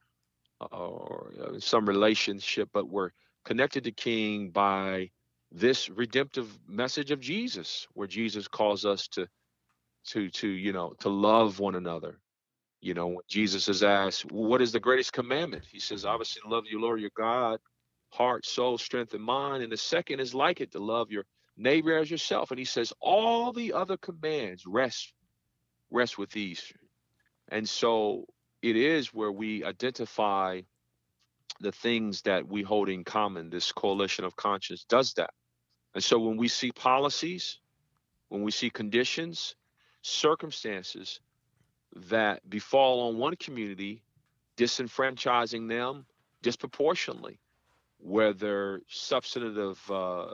[0.72, 5.10] or uh, some relationship, but were connected to King by
[5.52, 9.28] this redemptive message of Jesus, where Jesus calls us to
[10.06, 12.20] to to you know to love one another.
[12.82, 16.66] You know, when Jesus is asked, "What is the greatest commandment?" He says, "Obviously, love
[16.70, 17.60] you, Lord your God,
[18.12, 21.26] heart, soul, strength, and mind." And the second is like it, to love your
[21.58, 22.52] neighbor as yourself.
[22.52, 25.14] And he says, all the other commands rest
[25.90, 26.72] rest with these.
[27.50, 28.26] And so
[28.62, 30.62] it is where we identify
[31.60, 33.50] the things that we hold in common.
[33.50, 35.32] This coalition of conscience does that.
[35.94, 37.60] And so when we see policies,
[38.30, 39.56] when we see conditions,
[40.02, 41.20] circumstances
[42.08, 44.02] that befall on one community,
[44.58, 46.06] disenfranchising them
[46.42, 47.40] disproportionately,
[48.02, 50.28] whether substantive uh,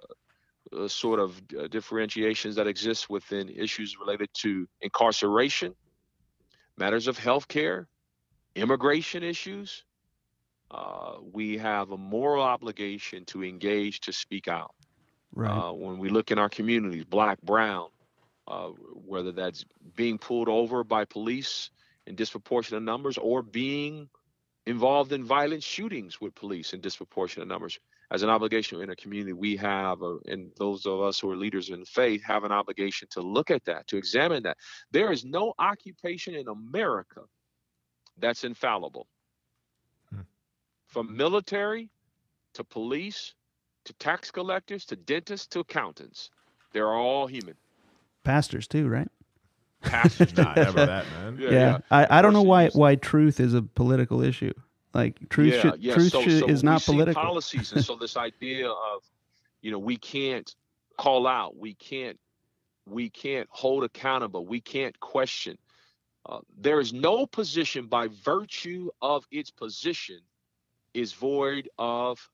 [0.76, 5.76] uh, sort of uh, differentiations that exist within issues related to incarceration,
[6.78, 7.86] matters of healthcare,
[8.56, 9.84] immigration issues.
[10.70, 14.74] Uh, we have a moral obligation to engage to speak out.
[15.34, 15.52] Right.
[15.52, 17.90] Uh, when we look in our communities, black, brown,
[18.48, 18.70] uh,
[19.06, 21.70] whether that's being pulled over by police
[22.08, 24.10] in disproportionate numbers or being
[24.68, 27.80] involved in violent shootings with police in disproportionate numbers.
[28.12, 31.38] As an obligation in a community, we have, uh, and those of us who are
[31.38, 34.58] leaders in faith have an obligation to look at that, to examine that.
[34.92, 37.22] There is no occupation in America
[38.18, 39.08] that's infallible.
[40.10, 40.22] Hmm.
[40.86, 41.90] From military
[42.54, 43.34] to police
[43.86, 46.30] to tax collectors to dentists to accountants,
[46.74, 47.56] they're all human.
[48.26, 49.08] Pastors too, right?
[49.82, 51.38] Pastors, not never that, man.
[51.40, 51.52] Yeah, yeah.
[51.52, 51.80] yeah.
[51.92, 54.54] I, I don't know why why truth is a political issue.
[54.94, 55.94] Like truth, yeah, should, yeah.
[55.94, 57.22] truth so, should, so is not political.
[57.22, 59.04] policies, and so this idea of,
[59.62, 60.56] you know, we can't
[60.98, 62.20] call out, we can't,
[62.88, 65.58] we can't hold accountable, we can't question.
[66.26, 70.20] Uh, there is no position by virtue of its position
[70.94, 72.30] is void of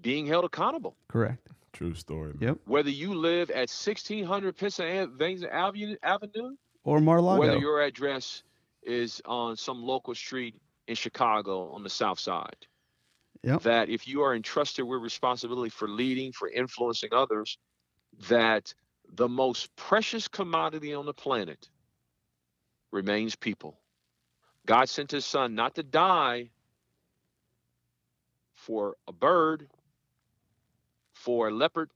[0.00, 0.96] being held accountable.
[1.08, 1.48] Correct.
[1.72, 2.32] True story.
[2.34, 2.48] Man.
[2.48, 2.58] Yep.
[2.66, 5.48] Whether you live at 1600 Pennsylvania
[6.02, 8.42] Avenue or Mar-a-Lago, whether your address
[8.82, 10.56] is on some local street
[10.88, 12.66] in Chicago on the South Side.
[13.42, 13.62] Yep.
[13.62, 17.56] That if you are entrusted with responsibility for leading, for influencing others,
[18.28, 18.74] that
[19.14, 21.68] the most precious commodity on the planet
[22.90, 23.78] remains people.
[24.66, 26.50] God sent his son not to die
[28.52, 29.68] for a bird,
[31.20, 31.90] for a leopard,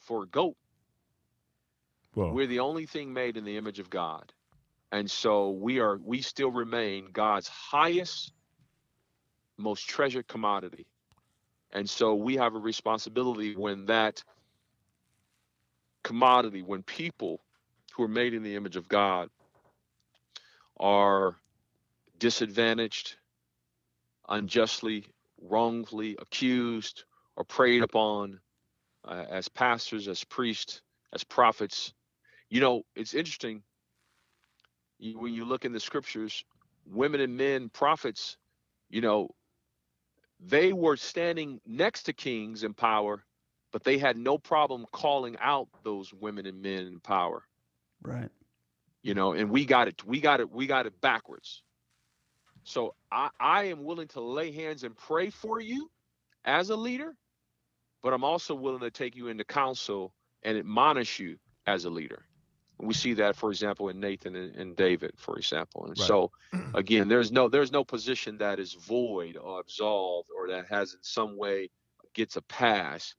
[0.00, 0.56] for a goat.
[2.14, 2.32] Whoa.
[2.32, 4.32] We're the only thing made in the image of God.
[4.90, 8.32] And so we are we still remain God's highest
[9.56, 10.86] most treasured commodity.
[11.72, 14.24] And so we have a responsibility when that
[16.02, 17.40] commodity, when people
[17.94, 19.30] who are made in the image of God
[20.80, 21.36] are
[22.18, 23.14] disadvantaged,
[24.28, 25.04] unjustly,
[25.40, 27.04] wrongfully accused,
[27.40, 28.38] or preyed upon
[29.08, 30.82] uh, as pastors, as priests,
[31.14, 31.94] as prophets.
[32.50, 33.62] You know, it's interesting
[34.98, 36.44] you, when you look in the scriptures,
[36.84, 38.36] women and men, prophets,
[38.90, 39.30] you know,
[40.38, 43.24] they were standing next to kings in power,
[43.72, 47.42] but they had no problem calling out those women and men in power.
[48.02, 48.28] Right.
[49.02, 51.62] You know, and we got it, we got it, we got it backwards.
[52.64, 55.90] So I, I am willing to lay hands and pray for you
[56.44, 57.14] as a leader,
[58.02, 62.26] but I'm also willing to take you into counsel and admonish you as a leader.
[62.78, 65.86] We see that, for example, in Nathan and, and David, for example.
[65.86, 66.06] And right.
[66.08, 66.32] so,
[66.74, 71.00] again, there's no there's no position that is void or absolved or that has in
[71.02, 71.70] some way
[72.14, 73.14] gets a pass.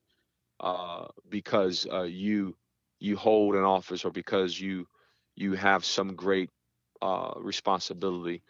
[0.59, 2.55] uh, because uh, you
[2.99, 4.87] you hold an office or because you
[5.35, 6.49] you have some great
[7.01, 8.43] uh, responsibility.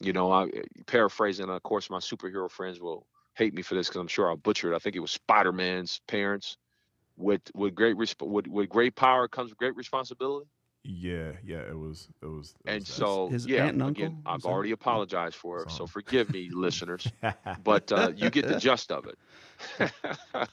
[0.00, 0.48] You know, I
[0.86, 1.50] paraphrasing.
[1.50, 4.72] Of course, my superhero friends will hate me for this because I'm sure I'll butcher
[4.72, 4.76] it.
[4.76, 6.56] I think it was Spider-Man's parents.
[7.18, 10.48] With with great resp- with, with great power comes great responsibility.
[10.82, 12.54] Yeah, yeah, it was, it was.
[12.64, 15.36] It And was so, His yeah, aunt and again, uncle, I've was that- already apologized
[15.36, 17.06] for it, so forgive me, listeners.
[17.62, 19.18] But uh, you get the gist of it.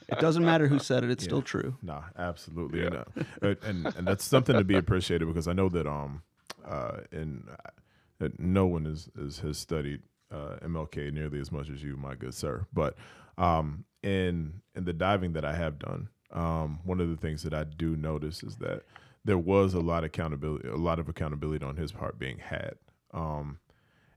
[0.08, 1.28] It doesn't matter who said it; it's Yeah.
[1.28, 1.76] still true.
[1.82, 3.04] Nah, absolutely, and, uh,
[3.42, 6.22] and and and that's something to be appreciated because I know that um,
[6.64, 7.70] uh, and uh,
[8.18, 12.14] that no one is, is has studied uh, MLK nearly as much as you, my
[12.14, 12.66] good sir.
[12.72, 12.96] But
[13.38, 17.54] um, in in the diving that I have done, um, one of the things that
[17.54, 18.82] I do notice is that
[19.24, 22.74] there was a lot of accountability, a lot of accountability on his part being had.
[23.12, 23.58] Um,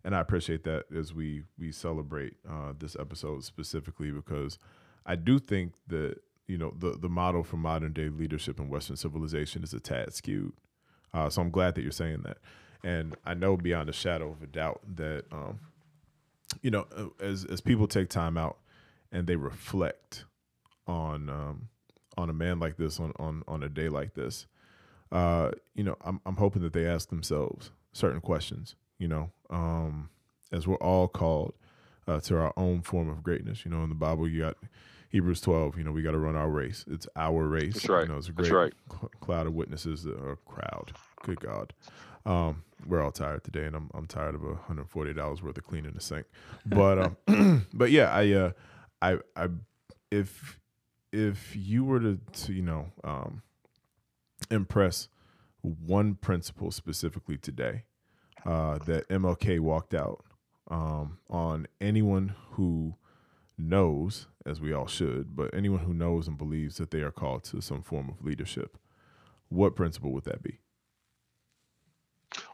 [0.03, 4.59] and I appreciate that as we we celebrate uh, this episode specifically because
[5.05, 8.97] I do think that you know the the model for modern day leadership in Western
[8.97, 10.53] civilization is a tad skewed.
[11.14, 12.38] Uh, so I'm glad that you're saying that,
[12.84, 15.59] and I know beyond a shadow of a doubt that um,
[16.62, 18.58] you know uh, as as people take time out
[19.12, 20.26] and they reflect
[20.88, 21.70] on um,
[22.18, 24.47] on a man like this on on on a day like this,
[25.12, 28.76] uh, you know I'm I'm hoping that they ask themselves certain questions.
[28.99, 30.10] You know, um,
[30.51, 31.54] as we're all called
[32.08, 33.66] uh, to our own form of greatness.
[33.66, 34.58] You know, in the Bible, you got
[35.10, 35.78] Hebrews 12.
[35.78, 36.86] You know, we got to run our race.
[36.89, 37.74] It's our race.
[37.74, 38.04] That's right.
[38.04, 38.74] You know, it's a great right.
[38.89, 40.91] cl- cloud of witnesses or crowd.
[41.24, 41.74] Good God.
[42.26, 45.57] Um, we're all tired today, and I'm I'm tired of a hundred forty dollars worth
[45.57, 46.26] of cleaning the sink.
[46.65, 48.51] But um, but yeah, I uh,
[49.01, 49.47] I I
[50.11, 50.59] if
[51.11, 53.41] if you were to, to you know um,
[54.49, 55.07] impress
[55.61, 57.84] one principle specifically today
[58.45, 60.24] uh, that MLK walked out
[60.69, 62.95] um, on anyone who
[63.57, 67.43] knows, as we all should, but anyone who knows and believes that they are called
[67.45, 68.78] to some form of leadership,
[69.49, 70.59] what principle would that be?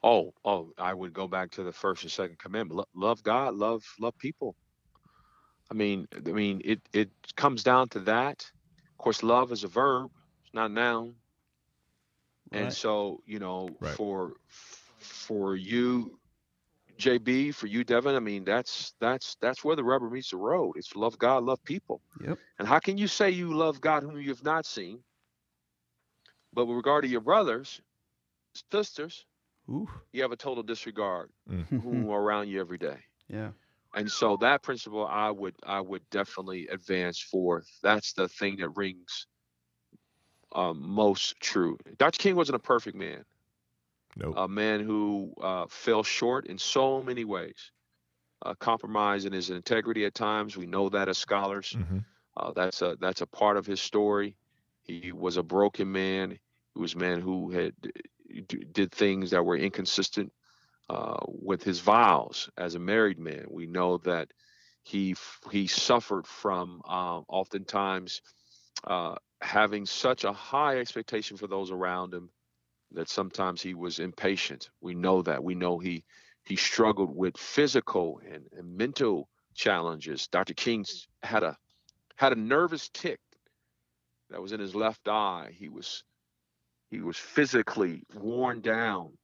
[0.04, 2.78] Oh, oh, I would go back to the first and second commandment.
[2.78, 4.56] Lo- love God, love love people.
[5.72, 8.52] I mean, I mean, it it comes down to that.
[9.00, 10.12] Of course, love is a verb,
[10.44, 11.16] it's not a noun.
[12.52, 13.96] And so, you know, Right.
[13.96, 14.34] for
[14.98, 16.20] for you,
[16.98, 20.74] JB, for you, Devin, I mean, that's that's that's where the rubber meets the road.
[20.78, 22.02] It's love God, love people.
[22.22, 22.40] Yep.
[22.60, 25.04] And how can you say you love God whom you have not seen?
[26.54, 27.82] But with regard to your brothers,
[28.72, 29.26] sisters,
[29.70, 29.88] Ooh.
[30.12, 31.66] you have a total disregard Mm.
[31.84, 32.98] who are around you every day.
[33.28, 33.52] yeah.
[33.96, 37.68] And so that principle I would I would definitely advance forth.
[37.82, 39.26] That's the thing that rings
[40.54, 41.78] um, most true.
[41.98, 42.18] Dr.
[42.20, 43.24] King wasn't a perfect man,
[44.16, 44.34] Nope.
[44.38, 47.72] a man who uh, fell short in so many ways,
[48.46, 50.58] uh, compromised in his integrity at times.
[50.58, 51.76] We know that as scholars.
[51.78, 52.04] Mhm.
[52.38, 54.36] Uh, that's a that's a part of his story.
[54.84, 56.32] He was a broken man.
[56.76, 57.92] He was a man who had d-
[58.72, 60.32] did things that were inconsistent
[60.90, 63.46] uh, with his vows as a married man.
[63.50, 64.30] We know that
[64.84, 65.16] he
[65.52, 68.22] he suffered from um, oftentimes
[68.86, 72.30] uh, having such a high expectation for those around him
[72.92, 74.70] that sometimes he was impatient.
[74.82, 75.44] We know that.
[75.44, 76.04] We know he
[76.44, 80.28] he struggled with physical and, and mental challenges.
[80.28, 80.54] Dr.
[80.54, 80.86] King
[81.22, 81.58] had a
[82.16, 83.20] had a nervous tick
[84.30, 85.52] that was in his left eye.
[85.54, 86.04] He was
[86.90, 89.18] he was physically worn down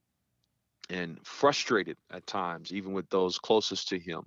[0.90, 4.22] and frustrated at times, even with those closest to him.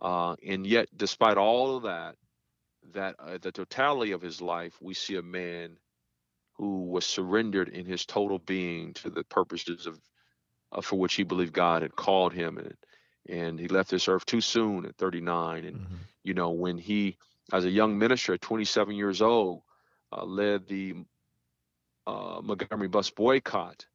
[0.00, 2.16] Uh, and yet, despite all of that,
[2.92, 5.78] that uh, the totality of his life, we see a man
[6.54, 10.00] who was surrendered in his total being to the purposes of
[10.72, 12.74] uh, for which he believed God had called him, and
[13.28, 15.64] and he left this earth too soon at 39.
[15.64, 16.08] And Mhm.
[16.24, 17.18] you know, when he,
[17.52, 19.62] as a young minister at 27 years old,
[20.12, 20.94] uh, led the
[22.06, 23.86] uh, Montgomery bus boycott,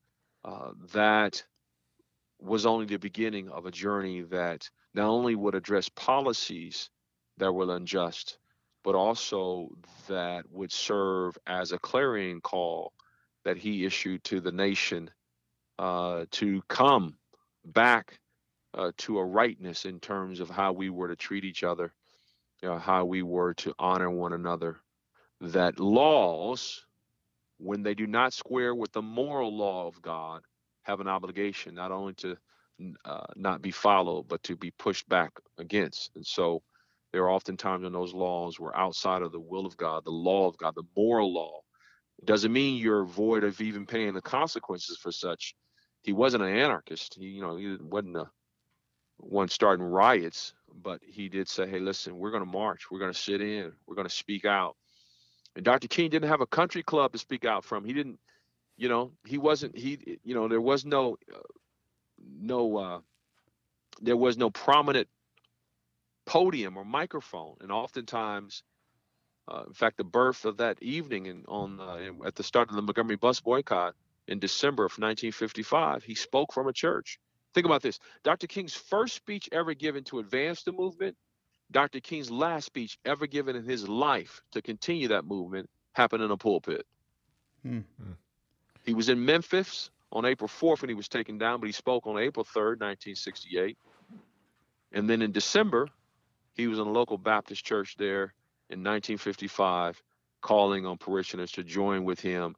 [0.43, 1.43] uh, that
[2.39, 6.89] was only the beginning of a journey that not only would address policies
[7.37, 8.37] that were unjust,
[8.83, 9.69] but also
[10.07, 12.93] that would serve as a clarion call
[13.45, 15.09] that he issued to the nation
[15.77, 17.15] uh, to come
[17.65, 18.19] back
[18.73, 21.93] uh, to a rightness in terms of how we were to treat each other,
[22.61, 24.77] you know, how we were to honor one another.
[25.41, 26.85] That laws,
[27.59, 30.41] when they do not square with the moral law of God,
[30.83, 32.37] have an obligation not only to
[33.05, 36.11] uh, not be followed, but to be pushed back against.
[36.15, 36.63] And so
[37.13, 40.11] there are often times when those laws were outside of the will of God, the
[40.11, 41.61] law of God, the moral law.
[42.19, 45.55] It doesn't mean you're void of even paying the consequences for such.
[46.03, 47.15] He wasn't an anarchist.
[47.19, 48.29] He, you know, he wasn't a
[49.17, 50.53] one starting riots,
[50.83, 52.91] but he did say, "Hey, listen, we're going to march.
[52.91, 53.73] We're going to sit in.
[53.87, 54.75] We're going to speak out."
[55.55, 55.87] And Dr.
[55.87, 57.83] King didn't have a country club to speak out from.
[57.83, 58.19] He didn't,
[58.77, 61.39] you know, he wasn't he you know, there was no uh,
[62.39, 62.99] no uh
[64.01, 65.07] there was no prominent
[66.25, 68.63] podium or microphone and oftentimes
[69.51, 72.75] uh, in fact the birth of that evening and on uh, at the start of
[72.75, 73.95] the Montgomery bus boycott
[74.27, 77.19] in December of 1955 he spoke from a church
[77.55, 78.45] think about this Dr.
[78.45, 81.17] King's first speech ever given to advance the movement
[81.71, 81.99] Dr.
[81.99, 86.37] King's last speech ever given in his life to continue that movement happened in a
[86.37, 86.85] pulpit.
[87.63, 87.81] Hmm.
[88.85, 92.07] He was in Memphis on April 4th when he was taken down, but he spoke
[92.07, 93.77] on April 3rd, 1968.
[94.91, 95.87] And then in December,
[96.55, 98.33] he was in a local Baptist church there
[98.69, 100.01] in 1955,
[100.41, 102.55] calling on parishioners to join with him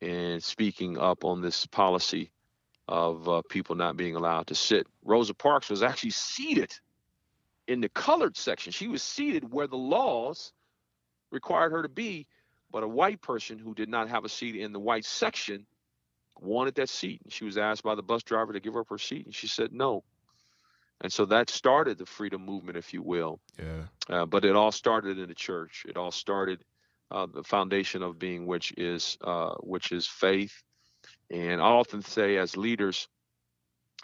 [0.00, 2.30] in speaking up on this policy
[2.88, 4.86] of uh, people not being allowed to sit.
[5.04, 6.72] Rosa Parks was actually seated
[7.66, 8.72] in the colored section.
[8.72, 10.52] She was seated where the laws
[11.30, 12.26] required her to be,
[12.70, 15.66] but a white person who did not have a seat in the white section
[16.40, 17.20] wanted that seat.
[17.24, 19.48] And she was asked by the bus driver to give up her seat, and she
[19.48, 20.04] said no.
[21.00, 23.40] And so that started the freedom movement, if you will.
[23.58, 23.82] Yeah.
[24.08, 25.84] Uh, but it all started in the church.
[25.88, 26.64] It all started
[27.10, 30.62] uh, the foundation of being, which is uh, which is faith.
[31.30, 33.08] And I often say, as leaders,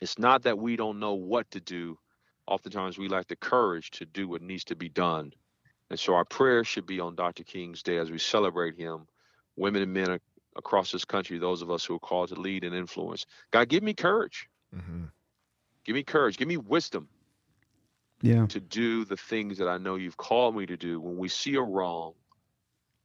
[0.01, 1.99] it's not that we don't know what to do,
[2.47, 5.32] oftentimes we lack the courage to do what needs to be done.
[5.90, 7.45] And so our prayer should be on Dr.
[7.45, 9.07] King's Day as we celebrate him,
[9.57, 10.18] women and men
[10.57, 13.26] across this country, those of us who are called to lead and influence.
[13.51, 14.49] God, give me courage.
[14.74, 15.05] Mm-hmm.
[15.84, 16.36] Give me courage.
[16.36, 17.09] Give me wisdom.
[18.22, 18.47] Yeah.
[18.47, 21.01] To do the things that I know you've called me to do.
[21.01, 22.14] When we see a wrong,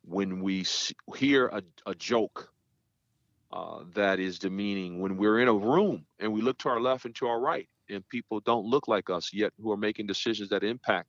[0.03, 2.53] when we see, hear a, a joke
[3.51, 7.05] uh, that is demeaning, when we're in a room and we look to our left
[7.05, 10.49] and to our right, and people don't look like us yet who are making decisions
[10.49, 11.07] that impact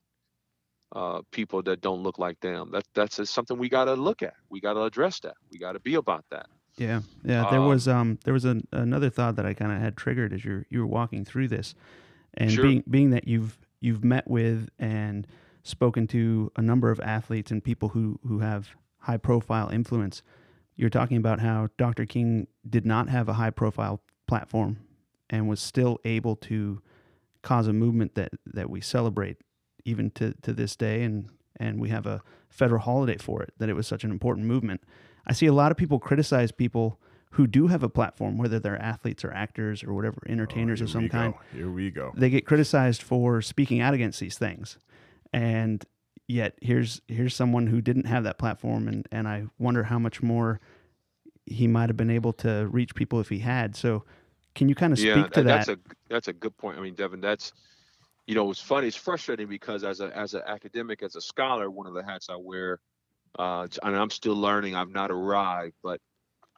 [0.95, 2.71] uh, people that don't look like them.
[2.73, 4.35] That that's something we got to look at.
[4.49, 5.35] We got to address that.
[5.51, 6.47] We got to be about that.
[6.77, 7.49] Yeah, yeah.
[7.51, 10.33] There um, was um there was an, another thought that I kind of had triggered
[10.33, 11.75] as you you were walking through this,
[12.35, 12.65] and sure.
[12.65, 15.27] being being that you've you've met with and
[15.63, 20.23] spoken to a number of athletes and people who who have high profile influence.
[20.77, 22.07] You're talking about how Dr.
[22.07, 24.79] King did not have a high profile platform
[25.31, 26.81] and was still able to
[27.43, 29.37] cause a movement that, that we celebrate
[29.85, 33.69] even to, to this day and, and we have a federal holiday for it that
[33.69, 34.83] it was such an important movement.
[35.27, 37.01] I see a lot of people criticize people
[37.33, 40.85] who do have a platform whether they're athletes or actors or whatever oh, entertainers oh,
[40.85, 41.35] of some kind.
[41.53, 42.13] Here we go.
[42.17, 44.79] They get criticized for speaking out against these things.
[45.33, 45.85] And
[46.27, 50.23] yet here's here's someone who didn't have that platform and and i wonder how much
[50.23, 50.61] more
[51.51, 53.75] he might have been able to reach people if he had.
[53.75, 54.05] So
[54.59, 55.79] can you kind of speak yeah, to that's that?
[55.79, 56.79] a that's a good point.
[56.79, 57.53] I mean, Devin, that's
[58.27, 58.89] you know, it's funny.
[58.89, 62.29] It's frustrating because as a as an academic, as a scholar, one of the hats
[62.29, 62.81] I wear,
[63.39, 64.75] uh, and I'm still learning.
[64.75, 66.01] I've not arrived, but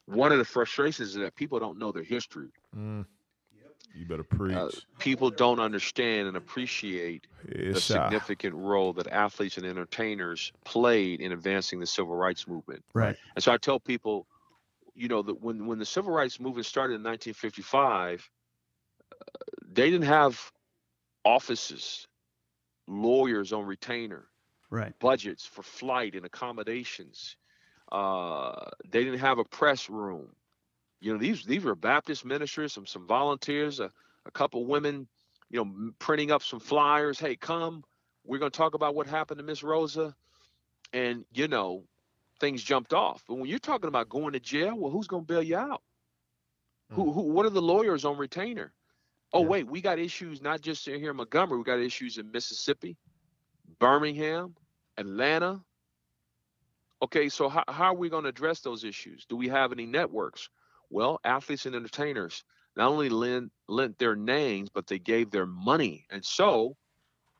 [0.06, 2.48] one of the frustrations is that people don't know their history.
[2.74, 3.04] Mm.
[3.94, 4.56] You better preach.
[4.56, 11.32] Uh, people don't understand and appreciate the significant role that athletes and entertainers played in
[11.32, 12.82] advancing the civil rights movement.
[12.94, 13.16] Right.
[13.34, 14.26] And so I tell people,
[14.94, 18.28] you know, that when when the civil rights movement started in 1955,
[19.12, 19.16] uh,
[19.72, 20.40] they didn't have
[21.24, 22.06] offices,
[22.86, 24.26] lawyers on retainer,
[24.70, 24.92] right?
[24.98, 27.36] Budgets for flight and accommodations.
[27.90, 30.28] Uh, they didn't have a press room.
[31.00, 33.90] You know, these these were Baptist ministers, some some volunteers, a,
[34.26, 35.08] a couple women,
[35.50, 37.18] you know, printing up some flyers.
[37.18, 37.84] Hey, come,
[38.24, 40.14] we're going to talk about what happened to Miss Rosa,
[40.92, 41.84] and you know,
[42.40, 43.22] things jumped off.
[43.28, 45.82] But when you're talking about going to jail, well, who's going to bail you out?
[46.92, 46.96] Mm.
[46.96, 48.72] Who, who, what are the lawyers on retainer?
[49.32, 49.48] Oh, yeah.
[49.48, 52.96] wait, we got issues not just here in Montgomery, we got issues in Mississippi,
[53.78, 54.56] Birmingham,
[54.96, 55.60] Atlanta.
[57.02, 59.24] Okay, so how, how are we going to address those issues?
[59.28, 60.48] Do we have any networks?
[60.90, 62.42] Well, athletes and entertainers
[62.76, 66.06] not only lent, lent their names, but they gave their money.
[66.10, 66.76] And so,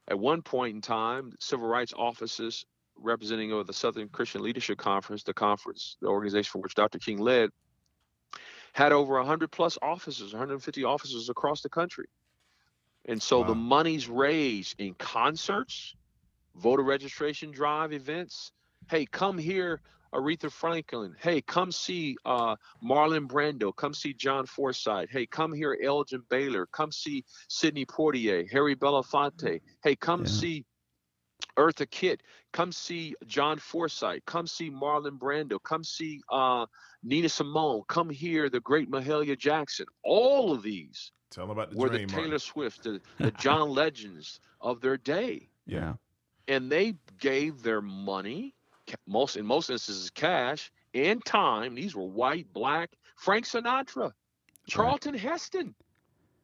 [0.08, 2.64] at one point in time, civil rights offices
[3.00, 6.98] representing of the Southern Christian Leadership Conference, the conference, the organization for which Dr.
[6.98, 7.50] King led,
[8.72, 12.06] had over 100 plus officers, 150 officers across the country.
[13.06, 13.48] And so wow.
[13.48, 15.94] the money's raised in concerts,
[16.54, 18.52] voter registration drive events.
[18.88, 19.80] Hey, come here,
[20.14, 21.14] Aretha Franklin.
[21.18, 23.74] Hey, come see uh, Marlon Brando.
[23.74, 25.08] Come see John Forsythe.
[25.10, 26.66] Hey, come here, Elgin Baylor.
[26.66, 29.60] Come see Sidney Poitier, Harry Belafonte.
[29.82, 30.30] Hey, come yeah.
[30.30, 30.64] see
[31.56, 32.22] Eartha Kitt.
[32.52, 34.20] Come see John Forsythe.
[34.26, 35.62] Come see Marlon Brando.
[35.62, 36.66] Come see uh,
[37.02, 37.82] Nina Simone.
[37.88, 39.86] Come hear the great Mahalia Jackson.
[40.02, 43.70] All of these Tell them about the were dream, the Taylor Swift, the, the John
[43.70, 45.48] Legends of their day.
[45.66, 45.94] Yeah.
[46.48, 48.54] And they gave their money,
[49.06, 51.76] most in most instances cash and time.
[51.76, 54.12] These were white, black, Frank Sinatra,
[54.66, 55.20] Charlton right.
[55.20, 55.74] Heston.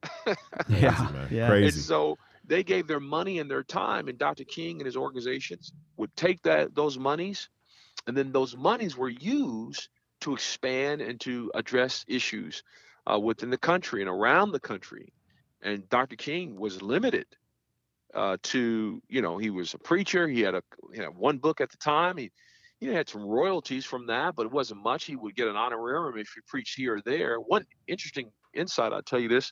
[0.68, 1.48] yeah, yeah.
[1.48, 1.64] Crazy.
[1.66, 4.44] And so they gave their money and their time, and Dr.
[4.44, 7.48] King and his organizations would take that those monies,
[8.06, 9.88] and then those monies were used
[10.20, 12.62] to expand and to address issues
[13.10, 15.12] uh, within the country and around the country.
[15.62, 16.16] And Dr.
[16.16, 17.26] King was limited
[18.14, 20.28] uh, to, you know, he was a preacher.
[20.28, 22.16] He had a he had one book at the time.
[22.16, 22.30] He
[22.78, 25.04] he had some royalties from that, but it wasn't much.
[25.04, 27.38] He would get an honorarium if he preached here or there.
[27.38, 29.50] One interesting insight, I'll tell you this.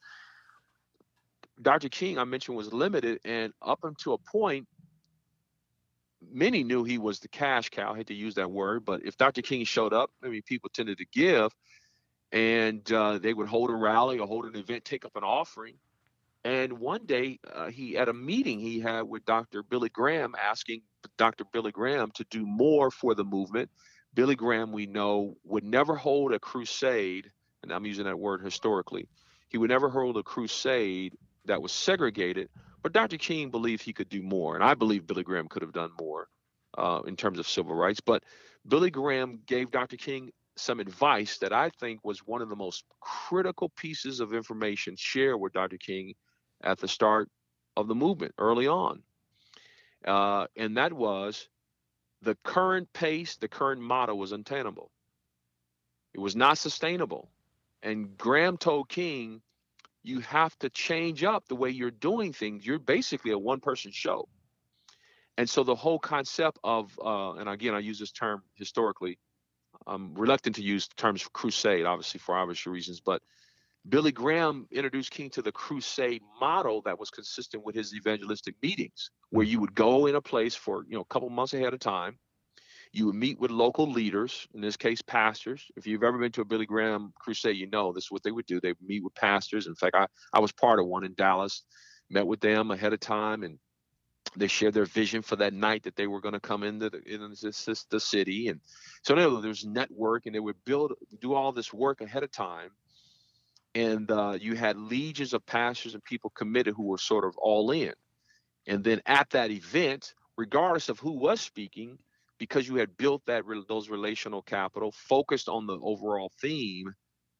[1.60, 1.88] Dr.
[1.88, 4.66] King, I mentioned, was limited, and up until a point,
[6.32, 7.92] many knew he was the cash cow.
[7.92, 9.42] I hate to use that word, but if Dr.
[9.42, 11.52] King showed up, I mean, people tended to give,
[12.32, 15.76] and uh, they would hold a rally or hold an event, take up an offering.
[16.44, 19.62] And one day, uh, he at a meeting he had with Dr.
[19.62, 20.82] Billy Graham, asking
[21.16, 21.44] Dr.
[21.52, 23.70] Billy Graham to do more for the movement.
[24.12, 27.30] Billy Graham, we know, would never hold a crusade,
[27.62, 29.08] and I'm using that word historically.
[29.48, 31.14] He would never hold a crusade
[31.46, 32.48] that was segregated,
[32.82, 33.16] but Dr.
[33.16, 36.28] King believed he could do more, and I believe Billy Graham could have done more
[36.76, 38.00] uh, in terms of civil rights.
[38.00, 38.22] But
[38.66, 39.96] Billy Graham gave Dr.
[39.96, 44.94] King some advice that I think was one of the most critical pieces of information
[44.96, 45.78] shared with Dr.
[45.78, 46.14] King
[46.62, 47.28] at the start
[47.76, 49.02] of the movement early on.
[50.04, 51.48] Uh, and that was
[52.22, 54.90] the current pace, the current model was untenable.
[56.14, 57.30] It was not sustainable.
[57.82, 59.42] And Graham told King,
[60.04, 62.64] you have to change up the way you're doing things.
[62.64, 64.28] You're basically a one person show.
[65.36, 69.18] And so the whole concept of, uh, and again, I use this term historically.
[69.86, 73.22] I'm reluctant to use the terms crusade, obviously for obvious reasons, but
[73.88, 79.10] Billy Graham introduced King to the crusade model that was consistent with his evangelistic meetings,
[79.30, 81.80] where you would go in a place for you know a couple months ahead of
[81.80, 82.18] time.
[82.94, 85.66] You would meet with local leaders, in this case, pastors.
[85.76, 88.30] If you've ever been to a Billy Graham crusade, you know this is what they
[88.30, 88.60] would do.
[88.60, 89.66] They would meet with pastors.
[89.66, 91.64] In fact, I, I was part of one in Dallas,
[92.08, 93.58] met with them ahead of time, and
[94.36, 97.02] they shared their vision for that night that they were going to come into the,
[97.02, 98.46] in this, the city.
[98.46, 98.60] And
[99.02, 102.70] so know, there's network, and they would build, do all this work ahead of time
[103.74, 107.70] and uh, you had legions of pastors and people committed who were sort of all
[107.72, 107.92] in.
[108.66, 111.98] And then at that event, regardless of who was speaking,
[112.38, 116.92] because you had built that those relational capital, focused on the overall theme,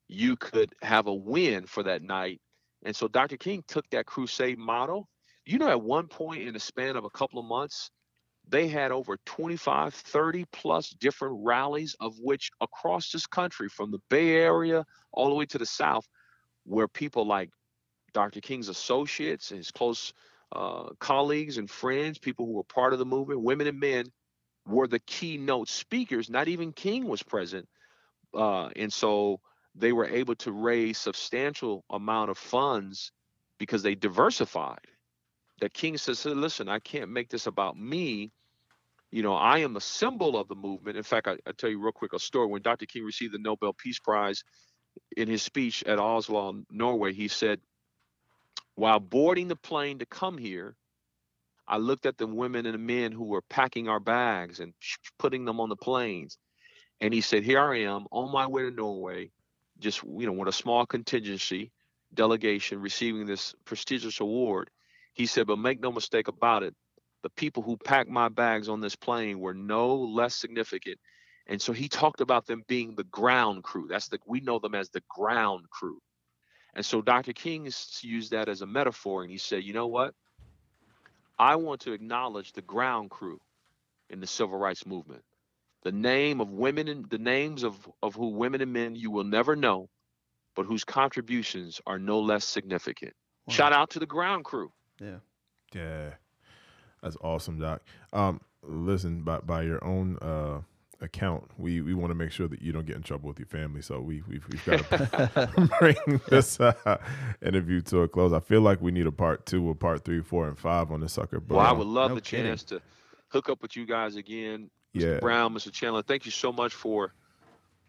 [0.09, 2.41] you could have a win for that night.
[2.85, 3.37] And so Dr.
[3.37, 5.09] King took that crusade model.
[5.47, 7.91] You know, at one point in the span of a couple of months,
[8.47, 14.01] they had over 25, 30 plus different rallies, of which across this country, from the
[14.11, 16.07] Bay Area all the way to the South,
[16.65, 17.51] where people like
[18.13, 18.41] Dr.
[18.41, 20.13] King's associates his close
[20.53, 24.07] uh, colleagues and friends, people who were part of the movement, women and men,
[24.67, 26.31] were the keynote speakers.
[26.31, 27.69] Not even King was present,
[28.35, 29.41] uh, and so
[29.75, 33.13] they were able to raise substantial amount of funds
[33.59, 34.87] because they diversified.
[35.61, 38.33] That King says, "Listen, I can't make this about me."
[39.11, 40.97] You know, I am a symbol of the movement.
[40.97, 42.49] In fact, I, I tell you real quick a story.
[42.49, 42.87] When Dr.
[42.87, 44.43] King received the Nobel Peace Prize
[45.17, 47.61] in his speech at Oslo, Norway, he said,
[48.75, 50.77] While boarding the plane to come here,
[51.69, 54.75] I looked at the women and the men who were packing our bags and
[55.19, 56.39] putting them on the planes.
[57.01, 59.31] And he said, Here I am on my way to Norway,
[59.81, 61.73] just, you know, with a small contingency
[62.15, 64.71] delegation receiving this prestigious award.
[65.15, 66.75] He said, But make no mistake about it,
[67.23, 70.99] the people who packed my bags on this plane were no less significant
[71.49, 73.89] and so he talked about them being the ground crew.
[73.89, 76.01] That's the we know them as the ground crew.
[76.75, 77.33] And so Dr.
[77.33, 77.67] King
[78.03, 80.15] used that as a metaphor and he said, "You know what?
[81.39, 83.41] I want to acknowledge the ground crew
[84.11, 85.23] in the civil rights movement.
[85.83, 89.25] The name of women and the names of, of who women and men you will
[89.25, 89.89] never know,
[90.55, 93.13] but whose contributions are no less significant.
[93.47, 93.55] Wow.
[93.55, 94.73] Shout out to the ground crew.
[95.01, 95.19] Yeah.
[95.75, 96.11] Yeah.
[97.03, 97.83] That's awesome, Doc.
[98.13, 100.61] Um, listen, by by your own uh
[101.01, 101.51] account.
[101.59, 103.83] We we want to make sure that you don't get in trouble with your family.
[103.83, 106.99] So we we've, we've got to bring this uh,
[107.43, 108.33] interview to a close.
[108.33, 111.01] I feel like we need a part two or part three, four, and five on
[111.01, 111.41] this sucker.
[111.41, 112.47] But, well, I would love no the kidding.
[112.47, 112.81] chance to
[113.29, 115.03] hook up with you guys again, Mr.
[115.15, 115.19] Yeah.
[115.19, 115.73] Brown, Mr.
[115.73, 116.03] Chandler.
[116.03, 117.13] Thank you so much for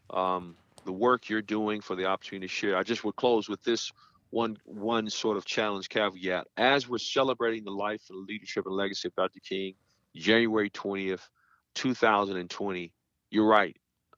[0.09, 2.77] um, the work you're doing, for the opportunity to share.
[2.77, 3.91] I just would close with this
[4.31, 6.47] one one sort of challenge caveat.
[6.57, 9.39] As we're celebrating the life and leadership and legacy of Dr.
[9.39, 9.75] King,
[10.15, 11.29] January twentieth.
[11.75, 12.93] 2020,
[13.29, 13.75] you're right.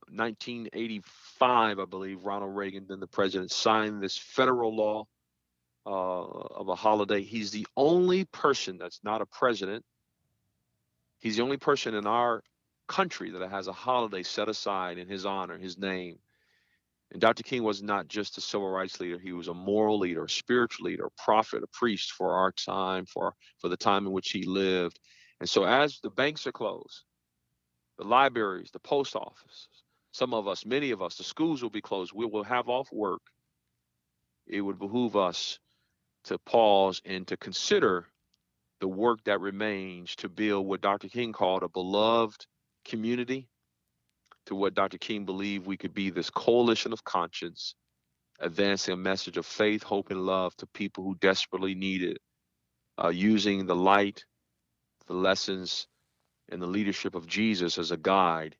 [0.10, 5.06] 1985, I believe, Ronald Reagan, then the president, signed this federal law
[5.86, 7.22] uh, of a holiday.
[7.22, 9.84] He's the only person that's not a president.
[11.20, 12.42] He's the only person in our
[12.88, 16.20] country that has a holiday set aside in his honor, his name.
[17.12, 17.44] And Dr.
[17.44, 20.86] King was not just a civil rights leader, he was a moral leader, a spiritual
[20.86, 24.44] leader, a prophet, a priest for our time, for, for the time in which he
[24.44, 25.00] lived.
[25.40, 27.04] And so as the banks are closed,
[27.98, 29.68] the libraries, the post office,
[30.12, 32.12] some of us, many of us, the schools will be closed.
[32.14, 33.22] We will have off work.
[34.48, 35.60] It would behoove us
[36.26, 38.08] to pause and to consider
[38.80, 41.10] the work that remains to build what Dr.
[41.10, 42.46] King called a beloved
[42.86, 43.48] community,
[44.46, 44.98] to what Dr.
[44.98, 47.76] King believed we could be this coalition of conscience,
[48.40, 52.18] advancing a message of faith, hope, and love to people who desperately need it,
[53.04, 54.24] uh, using the light,
[55.08, 55.88] the lessons,
[56.50, 58.56] and the leadership of Jesus as a guide.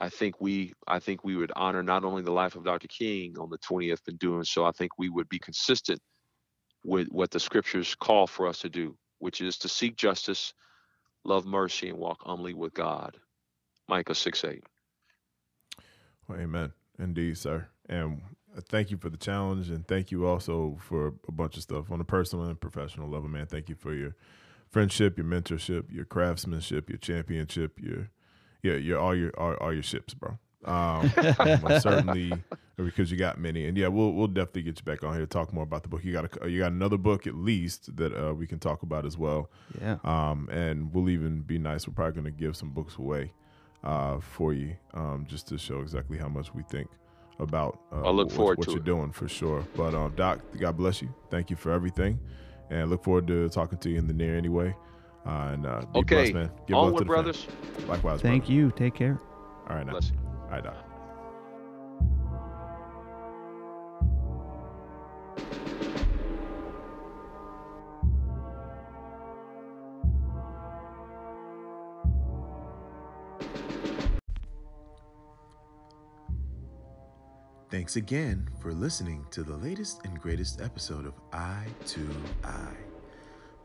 [0.00, 2.88] I think we I think we would honor not only the life of Dr.
[2.88, 6.00] King on the 20th in doing so, I think we would be consistent
[6.84, 10.52] with what the scriptures call for us to do, which is to seek justice,
[11.24, 13.16] love mercy, and walk humbly with God.
[13.88, 14.64] Micah 6 8.
[16.26, 16.72] Well, amen.
[16.98, 17.68] Indeed, sir.
[17.88, 18.22] And
[18.68, 22.00] thank you for the challenge and thank you also for a bunch of stuff on
[22.00, 23.46] a personal and professional level, man.
[23.46, 24.14] Thank you for your
[24.72, 28.10] friendship, your mentorship, your craftsmanship, your championship, your
[28.62, 30.38] yeah, your all your all, all your ships, bro.
[30.64, 31.10] Um,
[31.80, 32.32] certainly
[32.76, 35.26] because you got many, and yeah, we'll we'll definitely get you back on here to
[35.26, 36.04] talk more about the book.
[36.04, 39.04] You got a, you got another book at least that uh, we can talk about
[39.04, 39.50] as well.
[39.80, 39.98] Yeah.
[40.04, 41.86] Um, and we'll even be nice.
[41.86, 43.32] We're probably going to give some books away
[43.84, 46.88] uh, for you, um, just to show exactly how much we think
[47.38, 47.80] about.
[47.92, 48.84] Uh, I look what, forward what to you're it.
[48.84, 49.66] doing for sure.
[49.76, 51.12] But um, Doc, God bless you.
[51.30, 52.18] Thank you for everything,
[52.72, 54.74] and look forward to talking to you in the near anyway.
[55.26, 56.14] Uh, and uh, be Okay.
[56.16, 56.50] blessed, man.
[56.66, 57.44] Give love to Onward, the brothers.
[57.44, 57.88] family.
[57.88, 58.54] Likewise, Thank brother.
[58.54, 58.72] you.
[58.72, 59.20] Take care.
[59.68, 59.92] All right, now.
[59.92, 60.16] Bless you.
[60.44, 60.74] All right, Doc.
[77.82, 82.08] Thanks again for listening to the latest and greatest episode of I to
[82.44, 82.68] I.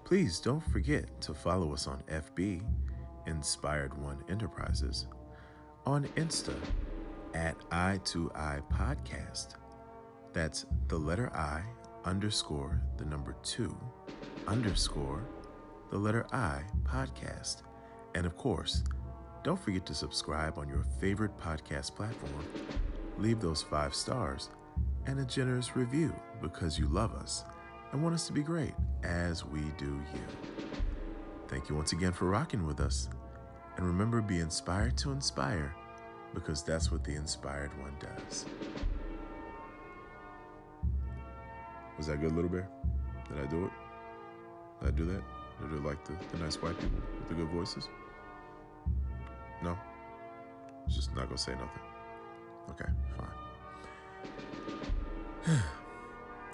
[0.06, 2.64] Please don't forget to follow us on FB,
[3.28, 5.06] Inspired One Enterprises,
[5.86, 6.56] on Insta
[7.36, 9.50] at I to I Podcast.
[10.34, 11.62] That's the letter I
[12.04, 13.78] underscore the number two
[14.48, 15.28] underscore
[15.92, 17.62] the letter I podcast.
[18.16, 18.84] And of course,
[19.44, 22.44] don't forget to subscribe on your favorite podcast platform
[23.18, 24.50] leave those five stars
[25.06, 27.44] and a generous review because you love us
[27.92, 30.66] and want us to be great as we do you.
[31.48, 33.10] Thank you once again for rocking with us.
[33.78, 35.74] And remember, be inspired to inspire
[36.34, 38.46] because that's what the inspired one does.
[41.98, 42.68] Was that good, Little Bear?
[43.30, 43.72] Did I do it?
[44.80, 45.24] Did I do that?
[45.60, 47.88] Did I do like the, the nice white people with the good voices?
[49.64, 49.78] No?
[50.88, 51.82] Just not gonna say nothing.
[52.70, 53.28] Okay, fine.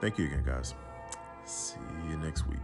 [0.02, 0.74] Thank you again, guys.
[1.46, 2.60] See you next week.